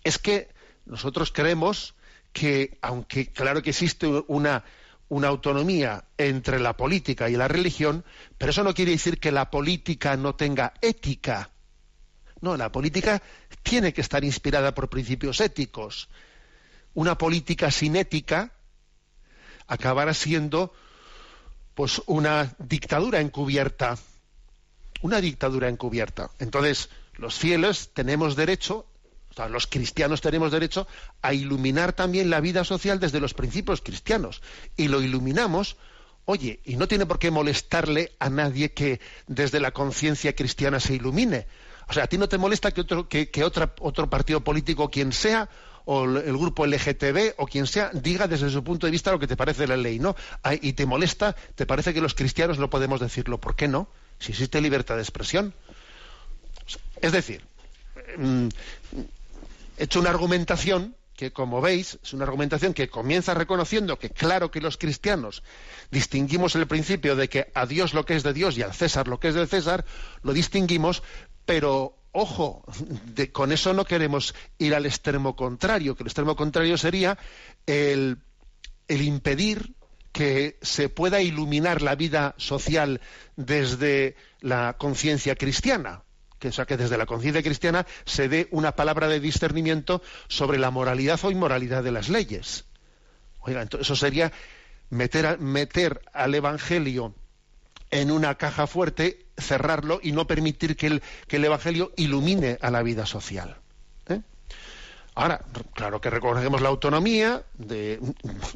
[0.05, 0.51] es que
[0.87, 1.95] nosotros creemos
[2.33, 4.64] que, aunque claro que existe una,
[5.09, 8.05] una autonomía entre la política y la religión,
[8.38, 11.51] pero eso no quiere decir que la política no tenga ética.
[12.40, 13.23] No, la política
[13.62, 16.09] tiene que estar inspirada por principios éticos.
[16.95, 18.53] Una política sin ética
[19.66, 20.75] acabará siendo
[21.75, 23.97] pues una dictadura encubierta.
[25.03, 26.31] Una dictadura encubierta.
[26.38, 28.87] Entonces, los fieles tenemos derecho
[29.33, 30.87] o sea, los cristianos tenemos derecho
[31.23, 34.42] a iluminar también la vida social desde los principios cristianos.
[34.77, 35.79] Y lo iluminamos,
[36.27, 40.95] oye, y no tiene por qué molestarle a nadie que desde la conciencia cristiana se
[40.95, 41.47] ilumine.
[41.88, 45.49] O sea, a ti no te molesta que otro, que, otro partido político, quien sea,
[45.87, 49.27] o el grupo LGTB o quien sea, diga desde su punto de vista lo que
[49.27, 50.14] te parece la ley, ¿no?
[50.61, 53.40] Y te molesta, te parece que los cristianos no podemos decirlo.
[53.40, 53.88] ¿Por qué no?
[54.18, 55.55] Si existe libertad de expresión.
[57.01, 57.42] Es decir,
[58.16, 58.49] mm,
[59.77, 64.51] he hecho una argumentación que, como veis, es una argumentación que comienza reconociendo que claro
[64.51, 65.43] que los cristianos
[65.91, 69.09] distinguimos el principio de que a Dios lo que es de Dios y al César
[69.09, 69.85] lo que es del César,
[70.23, 71.03] lo distinguimos,
[71.45, 72.65] pero ojo,
[73.33, 77.19] con eso no queremos ir al extremo contrario, que el extremo contrario sería
[77.67, 78.19] el
[78.89, 79.75] impedir
[80.13, 83.01] que se pueda iluminar la vida social
[83.37, 86.03] desde la conciencia cristiana
[86.42, 90.59] que, o sea, que desde la conciencia cristiana se dé una palabra de discernimiento sobre
[90.59, 92.64] la moralidad o inmoralidad de las leyes.
[93.42, 94.33] Oiga, eso sería
[94.90, 97.14] meter, meter al Evangelio
[97.92, 102.72] en una caja fuerte, cerrarlo y no permitir que el, que el Evangelio ilumine a
[102.72, 103.59] la vida social.
[104.09, 104.20] ¿eh?
[105.14, 108.00] Ahora, claro que reconocemos la autonomía, de,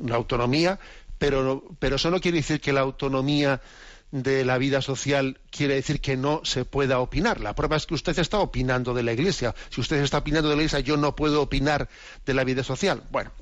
[0.04, 0.80] la autonomía,
[1.18, 3.60] pero, pero eso no quiere decir que la autonomía
[4.10, 7.40] de la vida social quiere decir que no se pueda opinar.
[7.40, 9.54] La prueba es que usted está opinando de la Iglesia.
[9.70, 11.88] Si usted está opinando de la Iglesia, yo no puedo opinar
[12.24, 13.02] de la vida social.
[13.10, 13.32] Bueno,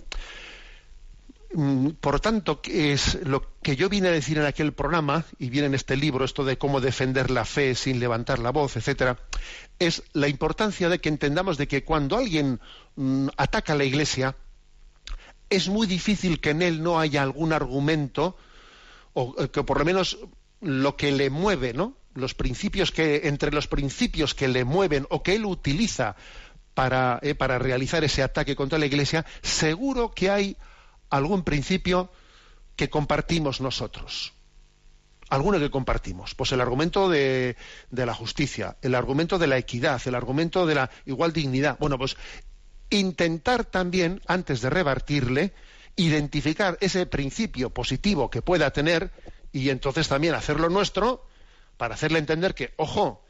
[1.53, 5.67] mm, por tanto, es lo que yo vine a decir en aquel programa, y viene
[5.67, 9.19] en este libro, esto de cómo defender la fe sin levantar la voz, etcétera,
[9.79, 12.61] es la importancia de que entendamos de que cuando alguien
[12.97, 14.35] mm, ataca a la Iglesia,
[15.51, 18.37] es muy difícil que en él no haya algún argumento,
[19.13, 20.19] o eh, que por lo menos
[20.65, 21.97] lo que le mueve, ¿no?
[22.15, 26.17] Los principios que, entre los principios que le mueven o que él utiliza
[26.75, 30.57] para, eh, para realizar ese ataque contra la Iglesia, seguro que hay
[31.11, 32.11] algún principio
[32.77, 34.33] que compartimos nosotros.
[35.29, 36.35] Alguno que compartimos.
[36.35, 37.57] Pues el argumento de,
[37.91, 41.79] de, la justicia, el argumento de la equidad, el argumento de la igual dignidad.
[41.79, 42.17] Bueno, pues
[42.91, 45.53] intentar también, antes de rebatirle,
[45.97, 49.13] identificar ese principio positivo que pueda tener
[49.55, 51.25] y entonces también hacerlo nuestro
[51.77, 53.25] para hacerle entender que, ojo,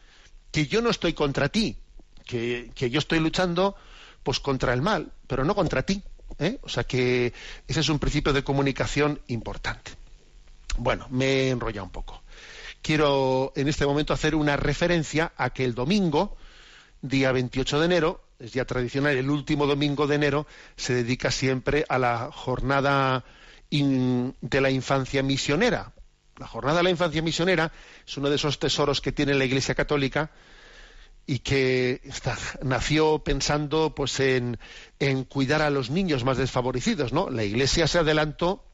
[0.50, 1.76] que yo no estoy contra ti,
[2.24, 3.76] que, yo estoy luchando
[4.22, 6.02] pues contra el mal, pero no contra ti.
[6.38, 6.58] ¿eh?
[6.62, 7.34] O sea que
[7.68, 9.92] ese es un principio de comunicación importante.
[10.78, 12.22] Bueno, me he enrollado un poco.
[12.80, 16.38] Quiero en este momento hacer una referencia a que el domingo,
[17.02, 21.84] día 28 de enero, es ya tradicional, el último domingo de enero, se dedica siempre
[21.86, 23.24] a la jornada
[23.70, 25.93] de la infancia misionera,
[26.38, 27.72] la jornada de la infancia misionera
[28.06, 30.30] es uno de esos tesoros que tiene la Iglesia Católica
[31.26, 32.00] y que
[32.62, 34.58] nació pensando pues en,
[35.28, 37.30] cuidar a los niños más desfavorecidos, ¿no?
[37.30, 38.64] La Iglesia se adelantó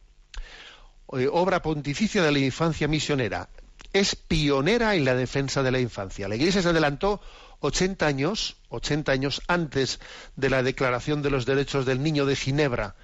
[1.12, 3.48] eh, obra pontificia de la infancia misionera.
[3.92, 6.28] Es pionera en la defensa de la infancia.
[6.28, 7.20] La Iglesia se adelantó
[7.60, 10.00] 80 años, 80 años antes
[10.36, 12.96] de la Declaración de los Derechos del Niño de Ginebra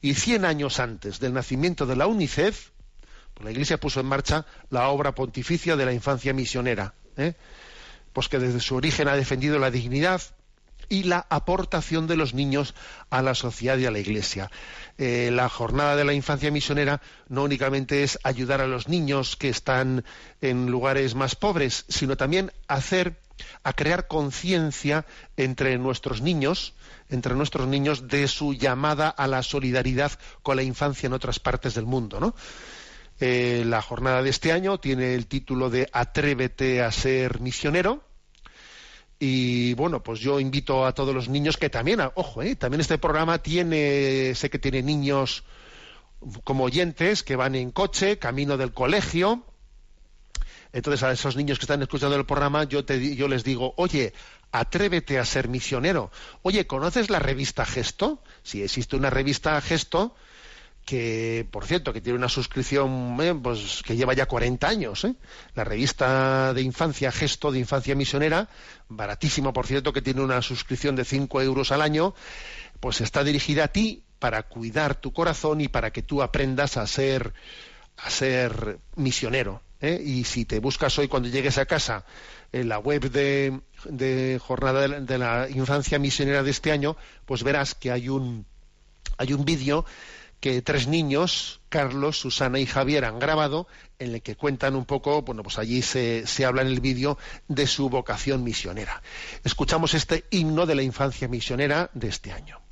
[0.00, 2.70] y 100 años antes del nacimiento de la UNICEF
[3.42, 7.34] la Iglesia puso en marcha la obra pontificia de la infancia misionera, ¿eh?
[8.12, 10.22] pues que desde su origen ha defendido la dignidad
[10.88, 12.74] y la aportación de los niños
[13.10, 14.50] a la sociedad y a la Iglesia.
[14.98, 19.48] Eh, la jornada de la infancia misionera no únicamente es ayudar a los niños que
[19.48, 20.04] están
[20.40, 23.18] en lugares más pobres, sino también hacer
[23.64, 25.04] a crear conciencia
[25.36, 26.74] entre nuestros niños,
[27.10, 31.74] entre nuestros niños de su llamada a la solidaridad con la infancia en otras partes
[31.74, 32.34] del mundo, ¿no?
[33.18, 38.02] Eh, la jornada de este año tiene el título de Atrévete a ser misionero.
[39.18, 42.98] Y bueno, pues yo invito a todos los niños que también, ojo, eh, también este
[42.98, 45.44] programa tiene, sé que tiene niños
[46.44, 49.42] como oyentes que van en coche, camino del colegio.
[50.72, 54.12] Entonces a esos niños que están escuchando el programa yo, te, yo les digo, oye,
[54.52, 56.10] atrévete a ser misionero.
[56.42, 58.22] Oye, ¿conoces la revista Gesto?
[58.42, 60.14] Si existe una revista Gesto,
[60.86, 65.16] que por cierto que tiene una suscripción eh, pues, que lleva ya 40 años ¿eh?
[65.56, 68.48] la revista de infancia gesto de infancia misionera
[68.88, 72.14] baratísima por cierto que tiene una suscripción de 5 euros al año
[72.78, 76.86] pues está dirigida a ti para cuidar tu corazón y para que tú aprendas a
[76.86, 77.34] ser
[77.96, 80.00] a ser misionero ¿eh?
[80.00, 82.04] y si te buscas hoy cuando llegues a casa
[82.52, 87.74] en la web de, de jornada de la infancia misionera de este año pues verás
[87.74, 88.46] que hay un
[89.18, 89.84] hay un vídeo
[90.40, 93.66] que tres niños, Carlos, Susana y Javier, han grabado,
[93.98, 97.18] en el que cuentan un poco, bueno, pues allí se, se habla en el vídeo
[97.48, 99.02] de su vocación misionera.
[99.44, 102.65] Escuchamos este himno de la infancia misionera de este año.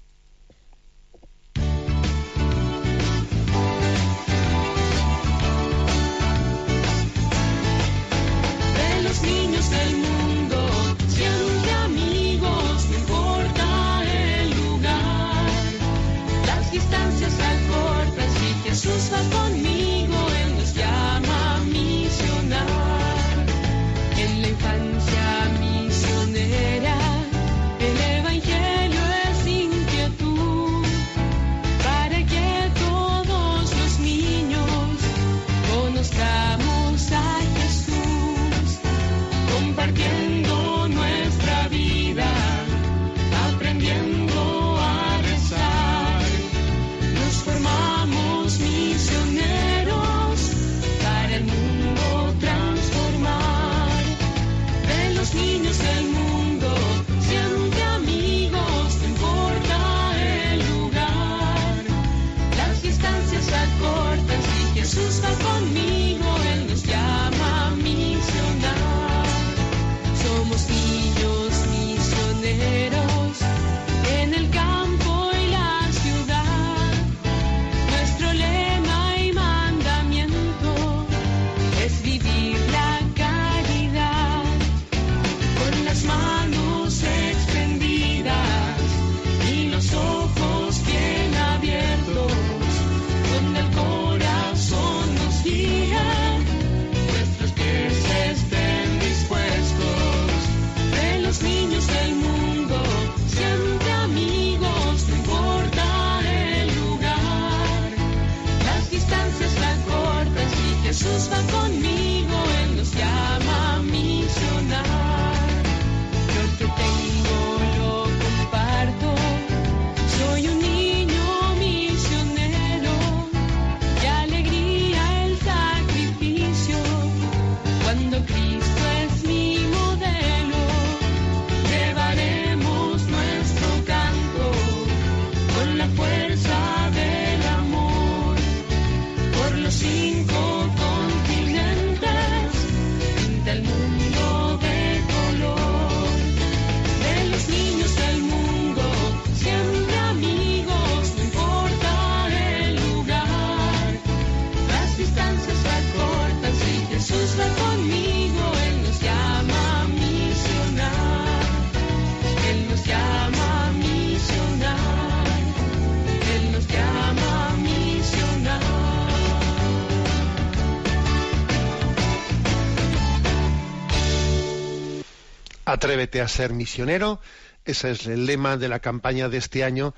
[176.05, 177.19] Atrévete a ser misionero.
[177.65, 179.95] Ese es el lema de la campaña de este año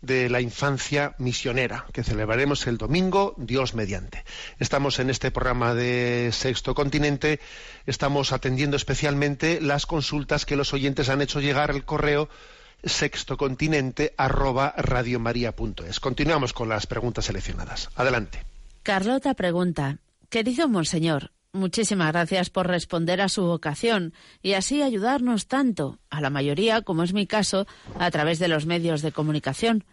[0.00, 4.24] de la infancia misionera, que celebraremos el domingo, Dios mediante.
[4.58, 7.38] Estamos en este programa de Sexto Continente,
[7.84, 12.30] estamos atendiendo especialmente las consultas que los oyentes han hecho llegar al correo
[12.82, 14.74] sextocontinente arroba
[16.00, 17.90] Continuamos con las preguntas seleccionadas.
[17.94, 18.46] Adelante.
[18.82, 19.98] Carlota pregunta,
[20.30, 26.30] Querido Monseñor, muchísimas gracias por responder a su vocación y así ayudarnos tanto, a la
[26.30, 27.66] mayoría, como es mi caso,
[27.98, 29.84] a través de los medios de comunicación.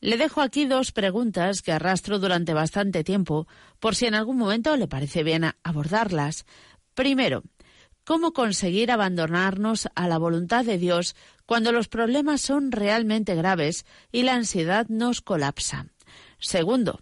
[0.00, 3.48] Le dejo aquí dos preguntas que arrastro durante bastante tiempo,
[3.80, 6.44] por si en algún momento le parece bien abordarlas.
[6.94, 7.42] Primero,
[8.04, 14.22] ¿cómo conseguir abandonarnos a la voluntad de Dios cuando los problemas son realmente graves y
[14.22, 15.86] la ansiedad nos colapsa?
[16.38, 17.00] Segundo,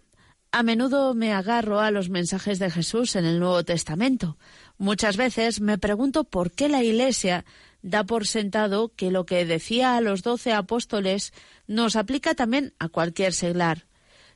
[0.55, 4.37] a menudo me agarro a los mensajes de Jesús en el Nuevo Testamento.
[4.77, 7.43] Muchas veces me pregunto por qué la Iglesia
[7.81, 11.33] da por sentado que lo que decía a los doce apóstoles
[11.67, 13.85] nos aplica también a cualquier seglar.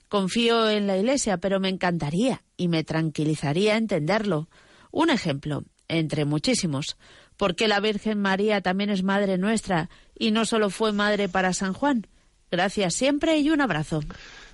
[0.10, 4.50] Confío en la Iglesia, pero me encantaría y me tranquilizaría entenderlo.
[4.92, 6.98] Un ejemplo, entre muchísimos.
[7.38, 11.54] ¿Por qué la Virgen María también es Madre nuestra y no solo fue Madre para
[11.54, 12.08] San Juan?
[12.52, 14.02] Gracias siempre y un abrazo.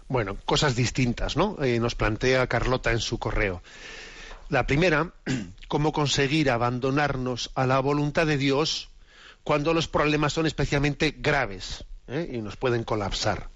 [0.07, 1.57] Bueno, cosas distintas, ¿no?
[1.63, 3.63] Eh, nos plantea Carlota en su correo.
[4.49, 5.13] La primera,
[5.67, 8.89] cómo conseguir abandonarnos a la voluntad de Dios
[9.43, 12.29] cuando los problemas son especialmente graves ¿eh?
[12.33, 13.49] y nos pueden colapsar.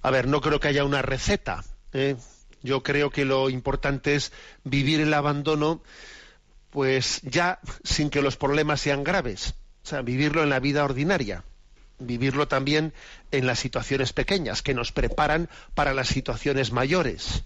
[0.00, 1.64] A ver, no creo que haya una receta.
[1.92, 2.16] ¿eh?
[2.62, 4.32] Yo creo que lo importante es
[4.64, 5.82] vivir el abandono,
[6.70, 9.54] pues ya sin que los problemas sean graves.
[9.84, 11.44] O sea, vivirlo en la vida ordinaria
[11.98, 12.92] vivirlo también
[13.30, 17.44] en las situaciones pequeñas, que nos preparan para las situaciones mayores.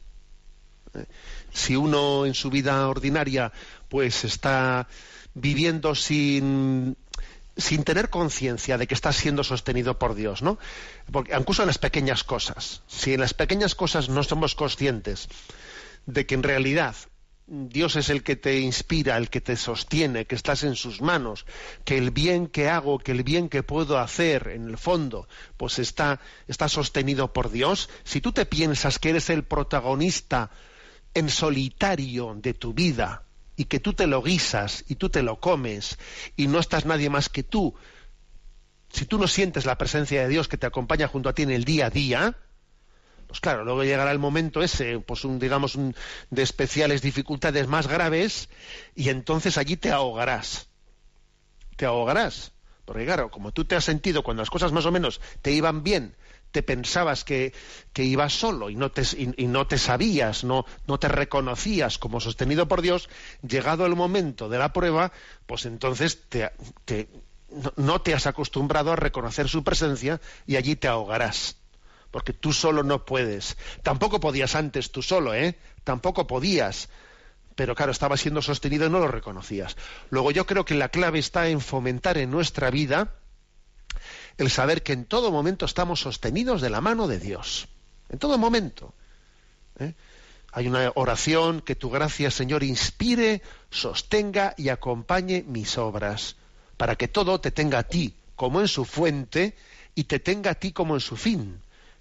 [0.95, 1.07] ¿Eh?
[1.53, 3.53] Si uno en su vida ordinaria
[3.89, 4.89] pues está
[5.35, 6.97] viviendo sin,
[7.57, 10.59] sin tener conciencia de que está siendo sostenido por Dios, ¿no?
[11.11, 15.29] Porque incluso en las pequeñas cosas, si en las pequeñas cosas no somos conscientes
[16.07, 16.97] de que en realidad
[17.53, 21.47] Dios es el que te inspira, el que te sostiene, que estás en sus manos,
[21.85, 25.27] que el bien que hago, que el bien que puedo hacer, en el fondo,
[25.57, 27.91] pues está, está sostenido por Dios.
[28.05, 30.53] Si tú te piensas que eres el protagonista
[31.13, 33.25] en solitario de tu vida
[33.57, 35.99] y que tú te lo guisas y tú te lo comes
[36.37, 37.75] y no estás nadie más que tú,
[38.93, 41.51] si tú no sientes la presencia de Dios que te acompaña junto a ti en
[41.51, 42.37] el día a día,
[43.31, 45.79] pues claro, luego llegará el momento ese, pues un, digamos,
[46.31, 48.49] de especiales dificultades más graves,
[48.97, 50.67] y entonces allí te ahogarás.
[51.77, 52.51] Te ahogarás.
[52.85, 55.85] Porque claro, como tú te has sentido cuando las cosas más o menos te iban
[55.85, 56.17] bien,
[56.51, 57.55] te pensabas que,
[57.93, 62.19] que ibas solo y no te, y, no te sabías, no, no te reconocías como
[62.19, 63.09] sostenido por Dios,
[63.49, 65.13] llegado el momento de la prueba,
[65.47, 66.51] pues entonces te,
[67.77, 71.60] no te has acostumbrado a reconocer su presencia y allí te ahogarás
[72.11, 73.57] porque tú solo no puedes.
[73.83, 75.57] Tampoco podías antes tú solo, ¿eh?
[75.85, 76.89] Tampoco podías.
[77.55, 79.77] Pero claro, estaba siendo sostenido y no lo reconocías.
[80.11, 83.15] Luego yo creo que la clave está en fomentar en nuestra vida
[84.39, 87.69] el saber que en todo momento estamos sostenidos de la mano de Dios.
[88.09, 88.95] En todo momento.
[89.79, 89.95] ¿eh?
[90.53, 96.37] Hay una oración que tu gracia, Señor, inspire, sostenga y acompañe mis obras,
[96.77, 99.55] para que todo te tenga a ti como en su fuente
[99.95, 101.61] y te tenga a ti como en su fin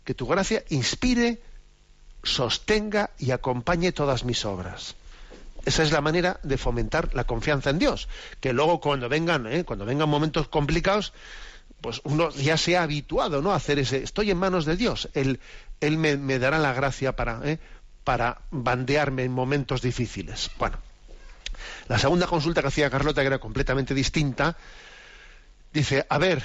[0.09, 1.37] que tu gracia inspire,
[2.23, 4.95] sostenga y acompañe todas mis obras.
[5.65, 8.07] Esa es la manera de fomentar la confianza en Dios,
[8.39, 9.65] que luego cuando vengan, ¿eh?
[9.65, 11.13] cuando vengan momentos complicados,
[11.79, 13.51] pues uno ya se ha habituado, ¿no?
[13.51, 15.39] A hacer ese, estoy en manos de Dios, él,
[15.79, 17.59] él me, dará la gracia para, ¿eh?
[18.03, 20.49] para bandearme en momentos difíciles.
[20.57, 20.79] Bueno,
[21.87, 24.57] la segunda consulta que hacía Carlota, que era completamente distinta,
[25.71, 26.41] Dice, a ver,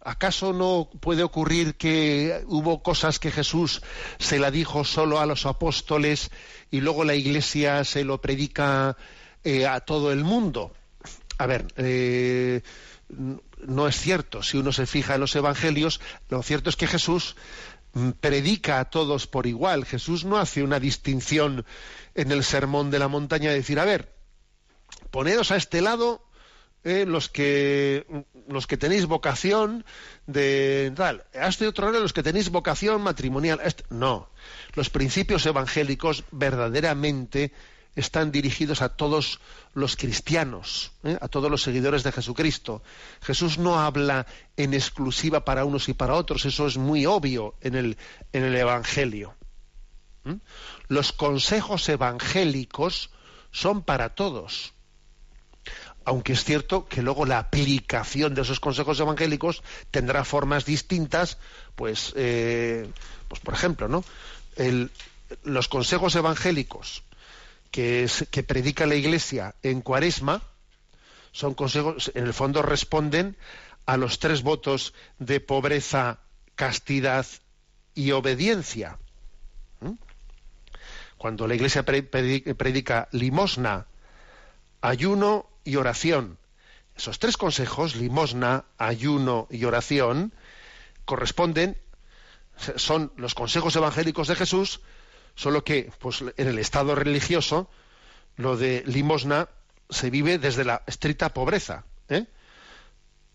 [0.00, 3.82] ¿acaso no puede ocurrir que hubo cosas que Jesús
[4.18, 6.32] se la dijo solo a los apóstoles
[6.72, 8.96] y luego la Iglesia se lo predica
[9.44, 10.72] eh, a todo el mundo?
[11.38, 12.62] A ver, eh,
[13.08, 14.42] no es cierto.
[14.42, 17.36] Si uno se fija en los Evangelios, lo cierto es que Jesús
[17.92, 19.84] mm, predica a todos por igual.
[19.84, 21.64] Jesús no hace una distinción
[22.16, 24.12] en el sermón de la montaña de decir, a ver,
[25.12, 26.24] ponedos a este lado
[26.84, 29.86] eh, los que los que tenéis vocación
[30.26, 33.58] de tal, a este otro lado los que tenéis vocación matrimonial,
[33.88, 34.28] no,
[34.74, 37.52] los principios evangélicos verdaderamente
[37.96, 39.40] están dirigidos a todos
[39.72, 41.16] los cristianos, ¿eh?
[41.20, 42.82] a todos los seguidores de Jesucristo.
[43.22, 44.26] Jesús no habla
[44.56, 47.96] en exclusiva para unos y para otros, eso es muy obvio en el,
[48.32, 49.34] en el Evangelio.
[50.88, 53.10] Los consejos evangélicos
[53.52, 54.73] son para todos
[56.04, 61.38] aunque es cierto que luego la aplicación de esos consejos evangélicos tendrá formas distintas,
[61.74, 62.88] pues, eh,
[63.28, 64.04] pues por ejemplo, ¿no?
[65.42, 67.02] los consejos evangélicos
[67.70, 70.42] que, que predica la Iglesia en Cuaresma
[71.32, 73.36] son consejos, en el fondo responden
[73.86, 76.20] a los tres votos de pobreza,
[76.54, 77.26] castidad
[77.94, 78.98] y obediencia.
[81.16, 83.86] cuando la Iglesia predica limosna,
[84.84, 86.38] ayuno y oración.
[86.94, 90.34] Esos tres consejos, limosna, ayuno y oración,
[91.06, 91.78] corresponden,
[92.76, 94.82] son los consejos evangélicos de Jesús,
[95.34, 97.68] solo que pues, en el estado religioso
[98.36, 99.48] lo de limosna
[99.88, 101.84] se vive desde la estricta pobreza.
[102.10, 102.26] ¿eh?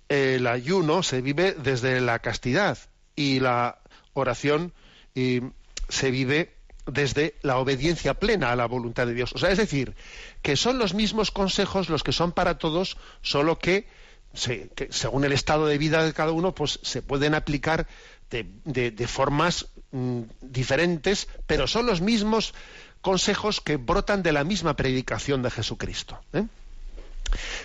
[0.08, 2.78] El ayuno se vive desde la castidad
[3.16, 3.80] y la
[4.14, 4.72] oración
[5.16, 6.56] se vive
[6.92, 9.34] desde la obediencia plena a la voluntad de Dios.
[9.34, 9.96] O sea, es decir,
[10.42, 13.88] que son los mismos consejos los que son para todos, solo que,
[14.34, 17.88] según el estado de vida de cada uno, pues se pueden aplicar
[18.30, 22.54] de, formas mm, diferentes, pero son los mismos
[23.02, 26.20] consejos que brotan de la misma predicación de Jesucristo.
[26.34, 26.46] ¿eh?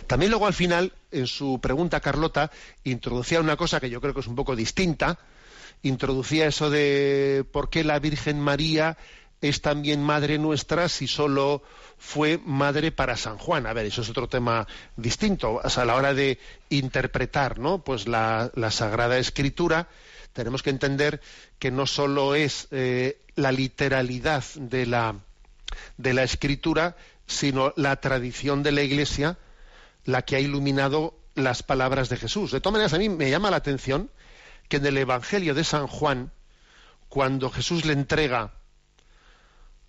[0.07, 2.51] También luego al final, en su pregunta, Carlota,
[2.85, 5.19] introducía una cosa que yo creo que es un poco distinta,
[5.85, 8.97] introducía eso de por qué la Virgen María
[9.41, 11.63] es también madre nuestra si solo
[11.99, 13.67] fue madre para San Juan.
[13.67, 14.67] A ver, eso es otro tema
[14.97, 15.61] distinto.
[15.63, 16.39] a la hora de
[16.71, 17.85] interpretar, ¿no?
[17.85, 19.89] Pues la, Sagrada Escritura,
[20.33, 21.21] tenemos que entender
[21.59, 25.17] que no solo es eh, la literalidad de la,
[25.99, 29.39] de la Escritura, sino la tradición de la Iglesia
[30.05, 32.51] la que ha iluminado las palabras de Jesús.
[32.51, 34.11] De todas maneras, a mí me llama la atención
[34.69, 36.33] que en el Evangelio de San Juan,
[37.09, 38.55] cuando Jesús le entrega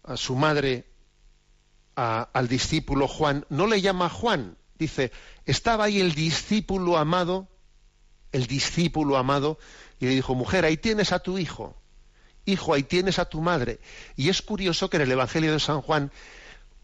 [0.04, 0.86] a su madre
[1.96, 5.12] al discípulo Juan, no le llama Juan, dice,
[5.46, 7.48] estaba ahí el discípulo amado,
[8.32, 9.58] el discípulo amado,
[10.00, 11.76] y le dijo, mujer, ahí tienes a tu hijo,
[12.46, 13.80] hijo, ahí tienes a tu madre.
[14.16, 16.12] Y es curioso que en el Evangelio de San Juan,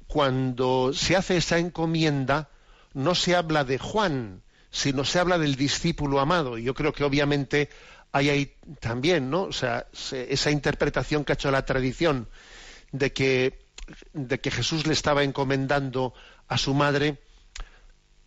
[0.07, 2.49] cuando se hace esa encomienda,
[2.93, 6.57] no se habla de Juan, sino se habla del discípulo amado.
[6.57, 7.69] Yo creo que obviamente
[8.11, 9.43] hay ahí también, ¿no?
[9.43, 12.27] O sea, esa interpretación que ha hecho la tradición
[12.91, 13.67] de que,
[14.13, 16.13] de que Jesús le estaba encomendando
[16.47, 17.19] a su madre,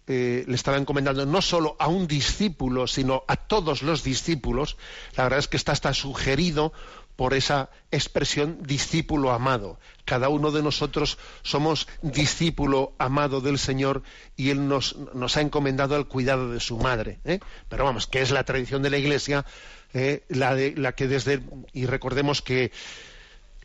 [0.06, 4.76] eh, le estaba encomendando no solo a un discípulo, sino a todos los discípulos,
[5.16, 6.72] la verdad es que está hasta sugerido
[7.16, 9.78] por esa expresión discípulo amado.
[10.04, 14.02] Cada uno de nosotros somos discípulo amado del Señor
[14.36, 14.96] y Él nos,
[15.36, 17.20] ha encomendado al cuidado de su madre.
[17.24, 17.40] ¿eh?
[17.68, 19.44] Pero vamos, que es la tradición de la Iglesia,
[19.92, 20.24] ¿eh?
[20.28, 21.40] la, de, la que desde,
[21.72, 22.72] y recordemos que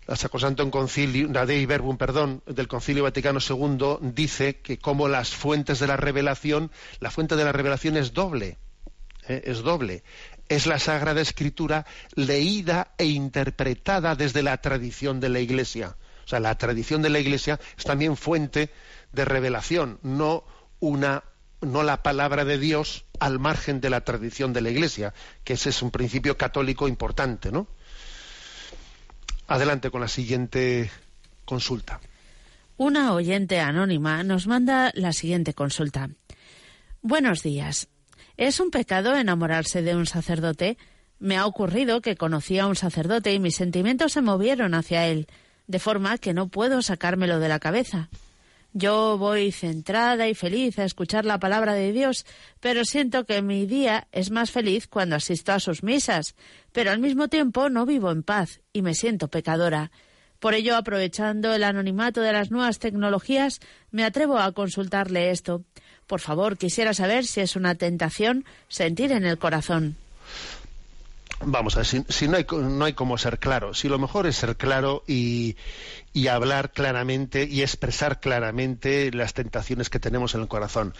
[0.10, 5.08] la Sacrosanto en Concilio, la Dei Verbum, perdón, del Concilio Vaticano II dice que como
[5.08, 8.58] las fuentes de la revelación, la fuente de la revelación es doble,
[9.30, 9.44] ¿eh?
[9.46, 10.04] es doble
[10.50, 15.96] es la Sagrada Escritura leída e interpretada desde la tradición de la Iglesia.
[16.26, 18.72] O sea, la tradición de la Iglesia es también fuente
[19.14, 20.44] de revelación, no
[20.80, 21.24] una
[21.62, 25.14] no la palabra de Dios al margen de la tradición de la Iglesia,
[25.44, 27.68] que ese es un principio católico importante, ¿no?
[29.48, 30.90] Adelante con la siguiente
[31.44, 32.00] consulta.
[32.78, 36.10] Una oyente anónima nos manda la siguiente consulta.
[37.02, 37.90] Buenos días.
[38.40, 40.78] ¿Es un pecado enamorarse de un sacerdote?
[41.20, 45.28] Me ha ocurrido que conocí a un sacerdote y mis sentimientos se movieron hacia él,
[45.68, 48.08] de forma que no puedo sacármelo de la cabeza.
[48.72, 52.26] Yo voy centrada y feliz a escuchar la palabra de Dios,
[52.62, 56.38] pero siento que mi día es más feliz cuando asisto a sus misas,
[56.72, 59.92] pero al mismo tiempo no vivo en paz y me siento pecadora.
[60.40, 63.60] Por ello, aprovechando el anonimato de las nuevas tecnologías,
[63.92, 65.66] me atrevo a consultarle esto.
[66.10, 69.96] Por favor, quisiera saber si es una tentación sentir en el corazón.
[71.42, 74.36] Vamos a ver, si, no, hay, no hay como ser claro, si lo mejor es
[74.36, 75.56] ser claro y,
[76.12, 80.96] y hablar claramente y expresar claramente las tentaciones que tenemos en el corazón.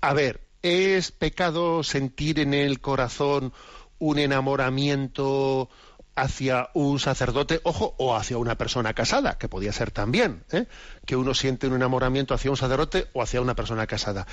[0.00, 3.52] A ver, ¿es pecado sentir en el corazón
[3.98, 5.68] un enamoramiento
[6.16, 10.66] hacia un sacerdote, ojo, o hacia una persona casada, que podía ser también, ¿eh?
[11.06, 14.26] que uno siente un enamoramiento hacia un sacerdote o hacia una persona casada.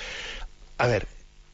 [0.77, 1.07] A ver,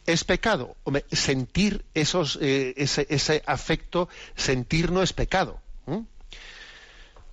[0.05, 0.75] ¿es pecado?
[1.11, 5.61] sentir esos, eh, ese, afecto, sentir no es pecado.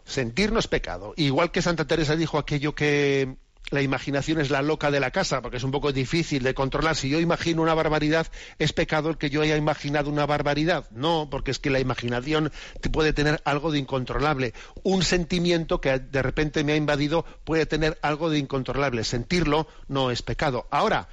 [0.05, 1.15] Sentir no es pecado.
[1.17, 3.37] Igual que Santa Teresa dijo aquello que
[3.71, 6.97] la imaginación es la loca de la casa, porque es un poco difícil de controlar.
[6.97, 8.27] Si yo imagino una barbaridad,
[8.59, 10.89] ¿es pecado el que yo haya imaginado una barbaridad?
[10.91, 12.53] No, porque es que la imaginación
[12.93, 14.55] puede tener algo de incontrolable.
[14.83, 19.05] Un sentimiento que de repente me ha invadido puede tener algo de incontrolable.
[19.05, 20.67] Sentirlo no es pecado.
[20.71, 21.09] Ahora,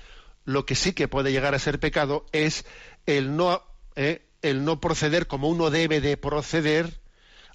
[0.46, 2.66] lo que sí que puede llegar a ser pecado es
[3.06, 3.64] el no,
[3.96, 7.01] eh, el no proceder como uno debe de proceder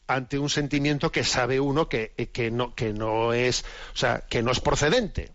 [0.06, 4.24] ante un sentimiento que sabe uno que, eh, que, no, que no es, o sea,
[4.28, 5.32] que no es procedente,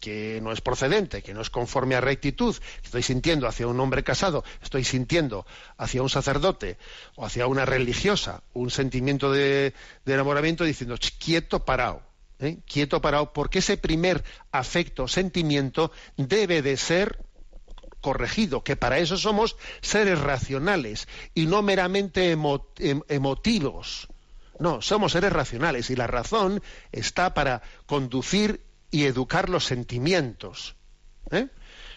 [0.00, 4.02] que no es procedente, que no es conforme a rectitud, estoy sintiendo hacia un hombre
[4.02, 6.78] casado, estoy sintiendo hacia un sacerdote
[7.16, 9.74] o hacia una religiosa un sentimiento de,
[10.06, 12.02] enamoramiento diciendo, quieto, parado,
[12.38, 12.58] ¿eh?
[12.66, 17.18] quieto, parado, porque ese primer afecto, sentimiento, debe de ser
[18.00, 24.08] corregido, que para eso somos seres racionales y no meramente em, emotivos.
[24.58, 30.76] No, somos seres racionales y la razón está para conducir y educar los sentimientos.
[31.30, 31.48] ¿eh?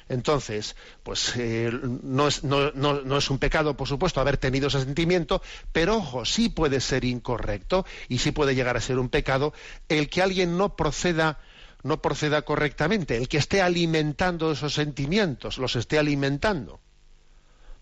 [0.09, 4.81] Entonces, pues eh, no, es, no, no, es, un pecado, por supuesto, haber tenido ese
[4.81, 5.41] sentimiento,
[5.71, 9.53] pero ojo, sí puede ser incorrecto y sí puede llegar a ser un pecado
[9.89, 11.39] el que alguien no proceda,
[11.83, 16.79] no proceda correctamente, el que esté alimentando esos sentimientos, los esté alimentando.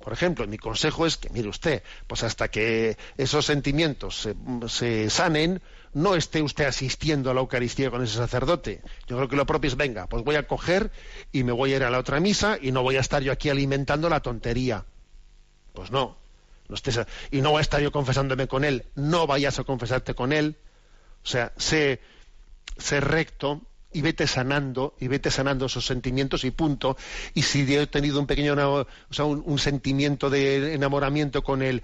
[0.04, 4.28] Por ejemplo, mi consejo es que, mire usted, pues hasta que esos sentimientos
[4.68, 5.62] se sanen,
[5.94, 8.82] no esté usted asistiendo a la Eucaristía con ese sacerdote.
[9.08, 10.92] Yo creo que lo propio es, venga, pues voy a coger
[11.32, 13.32] y me voy a ir a la otra misa y no voy a estar yo
[13.32, 14.86] aquí alimentando la tontería.
[15.74, 16.18] Pues no.
[16.68, 17.00] no estés,
[17.30, 18.86] y no voy a estar yo confesándome con él.
[18.96, 20.58] No vayas a confesarte con él.
[21.24, 22.02] O sea, sé,
[22.78, 23.62] sé recto
[23.94, 26.98] y vete sanando y vete sanando esos sentimientos y punto
[27.34, 31.84] y si he tenido un pequeño o sea, un sentimiento de enamoramiento con él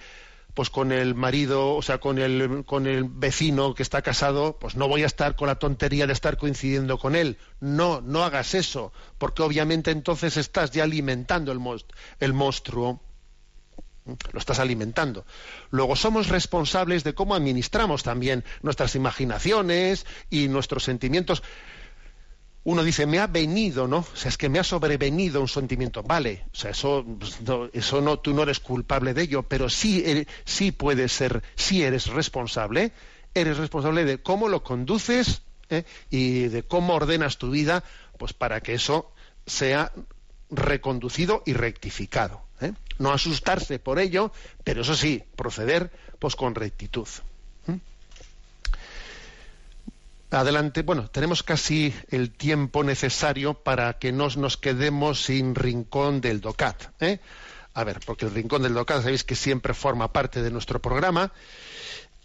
[0.57, 4.75] pues con el marido, o sea, con el, con el vecino que está casado, pues
[4.75, 7.37] no voy a estar con la tontería de estar coincidiendo con él.
[7.59, 11.59] No, no hagas eso, porque obviamente entonces estás ya alimentando el,
[12.19, 12.99] el monstruo.
[14.33, 15.27] Lo estás alimentando.
[15.69, 21.43] Luego somos responsables de cómo administramos también nuestras imaginaciones y nuestros sentimientos
[22.67, 23.99] uno dice, me ha venido, ¿no?
[23.99, 26.03] O sea, es que me ha sobrevenido un sentimiento.
[26.03, 29.69] Vale, o sea, eso, pues, no, eso no, tú no eres culpable de ello, pero
[29.69, 32.91] sí, eh, sí puedes ser, sí eres responsable,
[33.33, 35.85] eres responsable de cómo lo conduces ¿eh?
[36.09, 37.85] y de cómo ordenas tu vida,
[38.17, 39.13] pues para que eso
[39.45, 39.93] sea
[40.49, 42.41] reconducido y rectificado.
[42.59, 42.73] ¿eh?
[42.99, 44.33] No asustarse por ello,
[44.65, 45.89] pero eso sí, proceder
[46.19, 47.07] pues con rectitud.
[50.29, 56.41] Adelante, bueno, tenemos casi el tiempo necesario para que no nos quedemos sin rincón del
[56.41, 57.01] DOCAT.
[57.01, 57.21] ¿eh?
[57.73, 61.31] A ver, porque el rincón del DOCAT sabéis que siempre forma parte de nuestro programa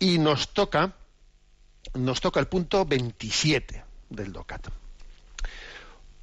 [0.01, 0.97] y nos toca,
[1.95, 4.67] nos toca el punto 27 del DOCAT.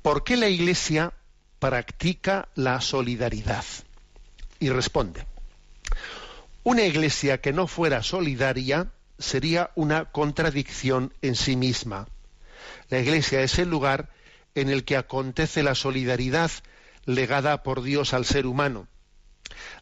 [0.02, 1.14] ¿Por qué la Iglesia
[1.60, 3.64] practica la solidaridad?
[4.60, 5.26] Y responde,
[6.64, 12.08] una Iglesia que no fuera solidaria sería una contradicción en sí misma.
[12.90, 14.10] La Iglesia es el lugar
[14.56, 16.52] en el que acontece la solidaridad
[17.06, 18.88] legada por Dios al ser humano.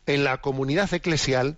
[0.05, 1.57] En la comunidad eclesial,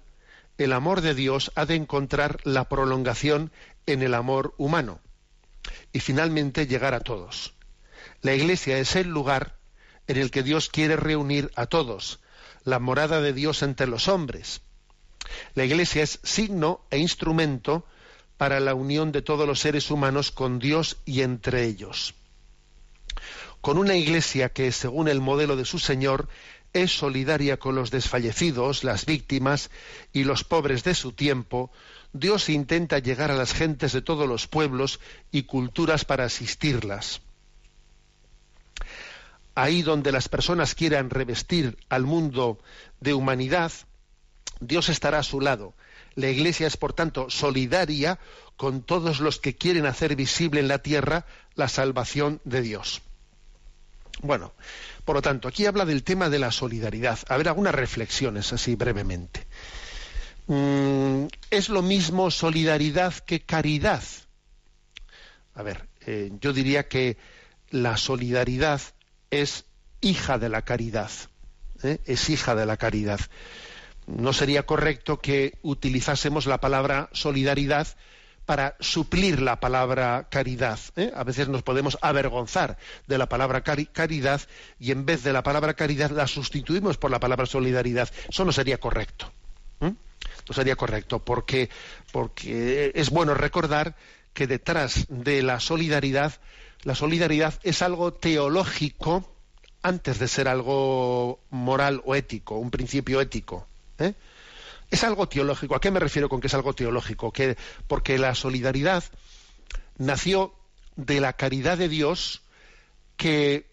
[0.58, 3.52] el amor de Dios ha de encontrar la prolongación
[3.86, 5.00] en el amor humano
[5.94, 7.54] y finalmente llegar a todos.
[8.22, 9.58] La Iglesia es el lugar
[10.08, 12.20] en el que Dios quiere reunir a todos,
[12.64, 14.62] la morada de Dios entre los hombres.
[15.56, 17.86] La Iglesia es signo e instrumento
[18.38, 22.14] para la unión de todos los seres humanos con Dios y entre ellos.
[23.62, 26.30] Con una Iglesia que, según el modelo de su Señor,
[26.74, 29.70] es solidaria con los desfallecidos, las víctimas
[30.14, 31.72] y los pobres de su tiempo,
[32.14, 35.00] Dios intenta llegar a las gentes de todos los pueblos
[35.32, 37.22] y culturas para asistirlas.
[39.56, 42.60] Ahí donde las personas quieran revestir al mundo
[43.02, 43.72] de humanidad,
[44.60, 45.74] Dios estará a su lado.
[46.16, 48.20] La Iglesia es, por tanto, solidaria
[48.58, 53.02] con todos los que quieren hacer visible en la tierra la salvación de Dios.
[54.22, 54.54] Bueno,
[55.06, 57.20] por lo tanto, aquí habla del tema de la solidaridad.
[57.30, 59.48] A ver, algunas reflexiones así brevemente.
[60.48, 64.04] Mm, ¿Es lo mismo solidaridad que caridad?
[65.54, 67.18] A ver, eh, yo diría que
[67.70, 68.82] la solidaridad
[69.32, 69.66] es
[70.02, 71.12] hija de la caridad.
[71.84, 72.00] ¿eh?
[72.06, 73.22] Es hija de la caridad
[74.18, 77.88] no sería correcto que utilizásemos la palabra solidaridad
[78.46, 80.80] para suplir la palabra caridad.
[80.96, 81.12] ¿eh?
[81.16, 84.42] A veces nos podemos avergonzar de la palabra caridad
[84.80, 88.10] y en vez de la palabra caridad la sustituimos por la palabra solidaridad.
[88.28, 89.32] Eso no sería correcto.
[89.82, 89.94] ¿eh?
[90.48, 91.70] No sería correcto porque,
[92.12, 93.96] porque es bueno recordar
[94.34, 96.34] que detrás de la solidaridad,
[96.82, 99.32] la solidaridad es algo teológico
[99.84, 103.68] antes de ser algo moral o ético, un principio ético.
[104.00, 104.16] ¿Eh?
[104.90, 105.76] Es algo teológico.
[105.76, 107.32] ¿A qué me refiero con que es algo teológico?
[107.32, 109.04] Que, porque la solidaridad
[109.98, 110.54] nació
[110.96, 112.42] de la caridad de Dios
[113.18, 113.70] que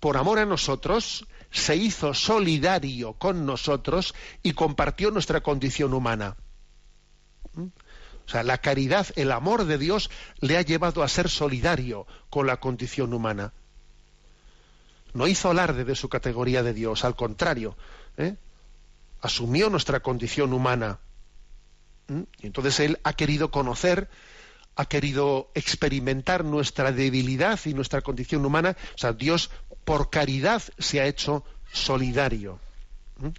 [0.00, 6.36] por amor a nosotros se hizo solidario con nosotros y compartió nuestra condición humana.
[7.54, 7.66] ¿Mm?
[8.24, 10.10] O sea, la caridad, el amor de Dios
[10.40, 13.52] le ha llevado a ser solidario con la condición humana.
[15.12, 17.76] No hizo alarde de su categoría de Dios, al contrario,
[18.16, 18.36] ¿eh?
[19.22, 20.98] Asumió nuestra condición humana.
[22.40, 24.10] Y entonces Él ha querido conocer,
[24.76, 28.76] ha querido experimentar nuestra debilidad y nuestra condición humana.
[28.94, 29.50] O sea, Dios
[29.84, 32.58] por caridad se ha hecho solidario.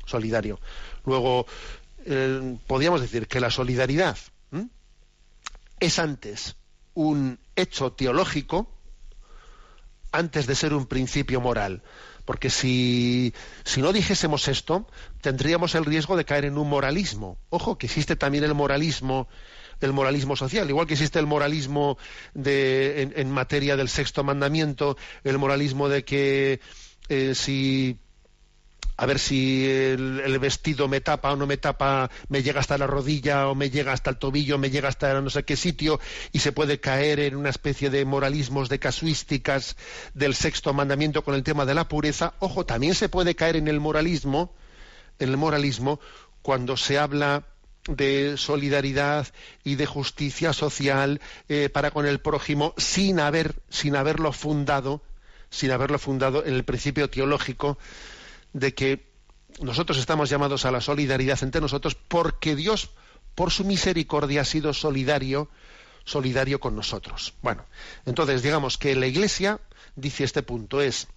[0.06, 0.60] Solidario.
[1.06, 1.46] Luego,
[2.06, 4.18] eh, podríamos decir que la solidaridad
[5.80, 6.56] es antes
[6.94, 8.70] un hecho teológico
[10.14, 11.84] antes de ser un principio moral.
[12.26, 14.88] Porque si, si, no dijésemos esto,
[15.22, 17.38] tendríamos el riesgo de caer en un moralismo.
[17.50, 19.28] Ojo, que existe también el moralismo,
[19.82, 21.98] el moralismo social, igual que existe el moralismo
[22.34, 26.62] de, en, materia del sexto mandamiento, el moralismo de que
[27.10, 28.00] eh, si
[28.96, 32.88] a ver si el, vestido me tapa o no me tapa, me llega hasta la
[32.88, 36.00] rodilla o me llega hasta el tobillo, me llega hasta no sé qué sitio
[36.32, 39.76] y se puede caer en una especie de moralismos, de casuísticas
[40.14, 42.34] del sexto mandamiento con el tema de la pureza.
[42.40, 44.54] Ojo, también se puede caer en el moralismo,
[45.20, 46.00] el moralismo
[46.42, 47.44] cuando se habla
[47.88, 49.28] de solidaridad
[49.64, 51.20] y de justicia social
[51.50, 55.02] eh, para con el prójimo sin haber sin haberlo fundado
[55.50, 57.78] sin haberlo fundado en el principio teológico
[58.54, 59.14] de que
[59.62, 62.90] nosotros estamos llamados a la solidaridad entre nosotros porque Dios,
[63.36, 65.50] por su misericordia, ha sido solidario,
[66.06, 67.34] solidario con nosotros.
[67.42, 67.66] Bueno,
[68.06, 69.60] entonces digamos que la Iglesia,
[69.96, 71.08] dice este punto, es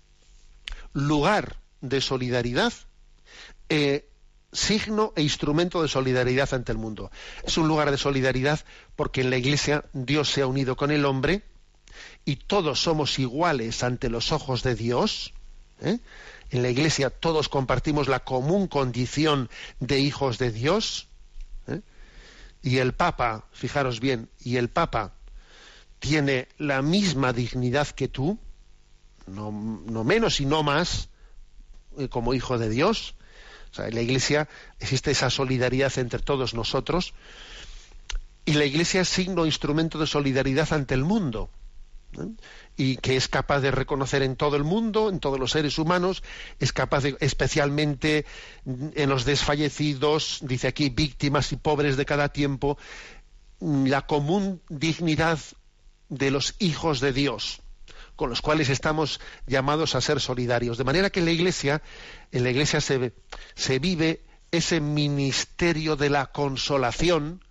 [0.93, 2.73] lugar de solidaridad,
[3.69, 4.09] eh,
[4.53, 7.11] signo e instrumento de solidaridad ante el mundo.
[7.45, 8.61] Es un lugar de solidaridad
[8.97, 11.43] porque en la Iglesia Dios se ha unido con el hombre
[12.25, 15.33] y todos somos iguales ante los ojos de Dios.
[15.81, 15.99] ¿eh?
[16.51, 21.09] En la Iglesia todos compartimos la común condición de hijos de Dios.
[21.67, 21.81] ¿eh?
[22.63, 25.15] Y el Papa, fijaros bien, y el Papa
[25.99, 28.39] tiene la misma dignidad que tú,
[29.27, 31.09] no, menos y no más,
[31.99, 33.15] eh, como hijo de Dios.
[33.79, 37.15] en la Iglesia existe esa solidaridad entre todos nosotros.
[38.45, 41.51] Y la Iglesia es signo, instrumento de solidaridad ante el mundo
[42.77, 46.23] y que es capaz de reconocer en todo el mundo, en todos los seres humanos,
[46.61, 48.27] es capaz de, especialmente
[48.67, 52.77] en los desfallecidos, dice aquí, víctimas y pobres de cada tiempo,
[53.61, 55.39] la común dignidad
[56.09, 57.63] de los hijos de Dios,
[58.15, 60.77] con los cuales estamos llamados a ser solidarios.
[60.77, 61.83] De manera que en la Iglesia,
[62.33, 63.15] en la Iglesia se,
[63.55, 67.43] se vive ese ministerio de la consolación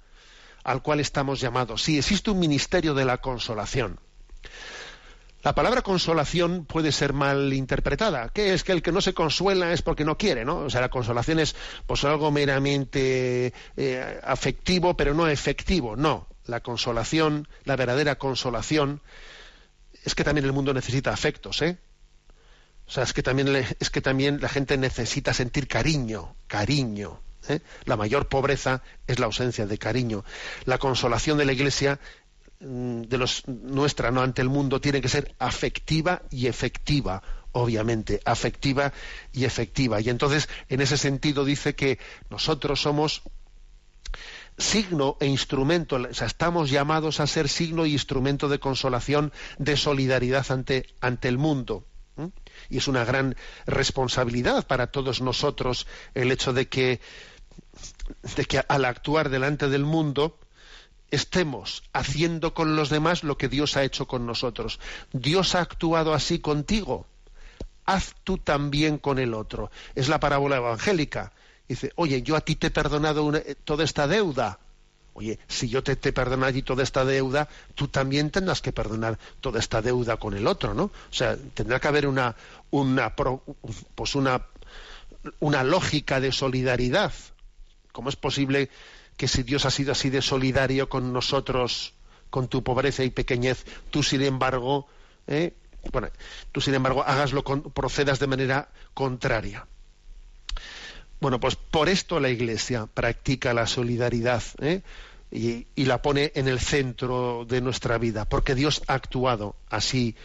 [0.63, 1.83] al cual estamos llamados.
[1.83, 3.99] Sí, existe un ministerio de la consolación.
[5.45, 8.29] La palabra consolación puede ser mal interpretada.
[8.29, 10.57] ¿Qué es que el que no se consuela es porque no quiere, ¿no?
[10.57, 15.95] O sea, la consolación es pues algo meramente eh, afectivo, pero no efectivo.
[15.95, 19.01] No, la consolación, la verdadera consolación,
[20.03, 21.77] es que también el mundo necesita afectos, ¿eh?
[22.87, 27.21] O sea, es que también, es que también la gente necesita sentir cariño, cariño.
[27.49, 27.59] ¿eh?
[27.83, 30.25] La mayor pobreza es la ausencia de cariño.
[30.65, 31.99] La consolación de la Iglesia
[32.59, 37.21] de los nuestra no ante el mundo tiene que ser afectiva y efectiva
[37.55, 38.21] obviamente.
[38.25, 38.91] Afectiva
[39.31, 40.01] y efectiva.
[40.01, 41.99] Y entonces en ese sentido dice que
[42.29, 43.23] nosotros somos
[44.57, 49.75] signo e instrumento, o sea, estamos llamados a ser signo e instrumento de consolación, de
[49.75, 51.85] solidaridad ante, ante el mundo.
[52.69, 53.35] Y es una gran
[53.65, 57.01] responsabilidad para todos nosotros el hecho de que,
[58.37, 60.39] de que al actuar delante del mundo,
[61.15, 64.79] estemos haciendo con los demás lo que Dios ha hecho con nosotros.
[65.13, 67.07] Dios ha actuado así contigo.
[67.85, 69.71] Haz tú también con el otro.
[69.95, 71.31] Es la parábola evangélica.
[71.67, 74.59] Dice, oye, yo a ti te he perdonado eh, toda esta deuda.
[75.13, 79.17] Oye, si yo te, te perdono allí toda esta deuda, tú también tendrás que perdonar
[79.39, 80.83] toda esta deuda con el otro, ¿no?
[80.83, 82.35] O sea, tendrá que haber una,
[82.71, 84.45] una, pues una,
[85.39, 87.13] una lógica de solidaridad.
[87.93, 88.69] ¿Cómo es posible
[89.17, 91.93] que si Dios ha sido así de solidario con nosotros,
[92.29, 94.87] con tu pobreza y pequeñez, tú sin embargo,
[95.27, 95.53] ¿eh?
[95.91, 96.09] bueno,
[96.51, 99.65] tú sin embargo hagaslo, procedas de manera contraria.
[101.21, 104.81] Bueno, pues por esto la Iglesia practica la solidaridad ¿eh?
[105.31, 110.15] y la pone en el centro de nuestra vida, porque Dios ha actuado así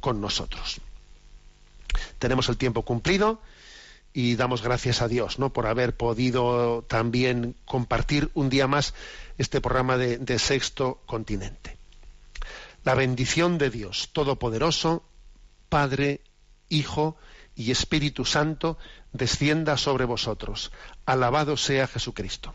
[0.00, 0.80] con nosotros.
[2.18, 3.40] Tenemos el tiempo cumplido
[4.12, 5.52] y damos gracias a Dios ¿no?
[5.52, 8.94] por haber podido también compartir un día más
[9.38, 11.78] este programa de, de Sexto Continente.
[12.84, 15.04] La bendición de Dios Todopoderoso,
[15.68, 16.20] Padre,
[16.68, 17.16] Hijo
[17.54, 18.78] y Espíritu Santo,
[19.12, 20.72] descienda sobre vosotros.
[21.06, 22.54] Alabado sea Jesucristo.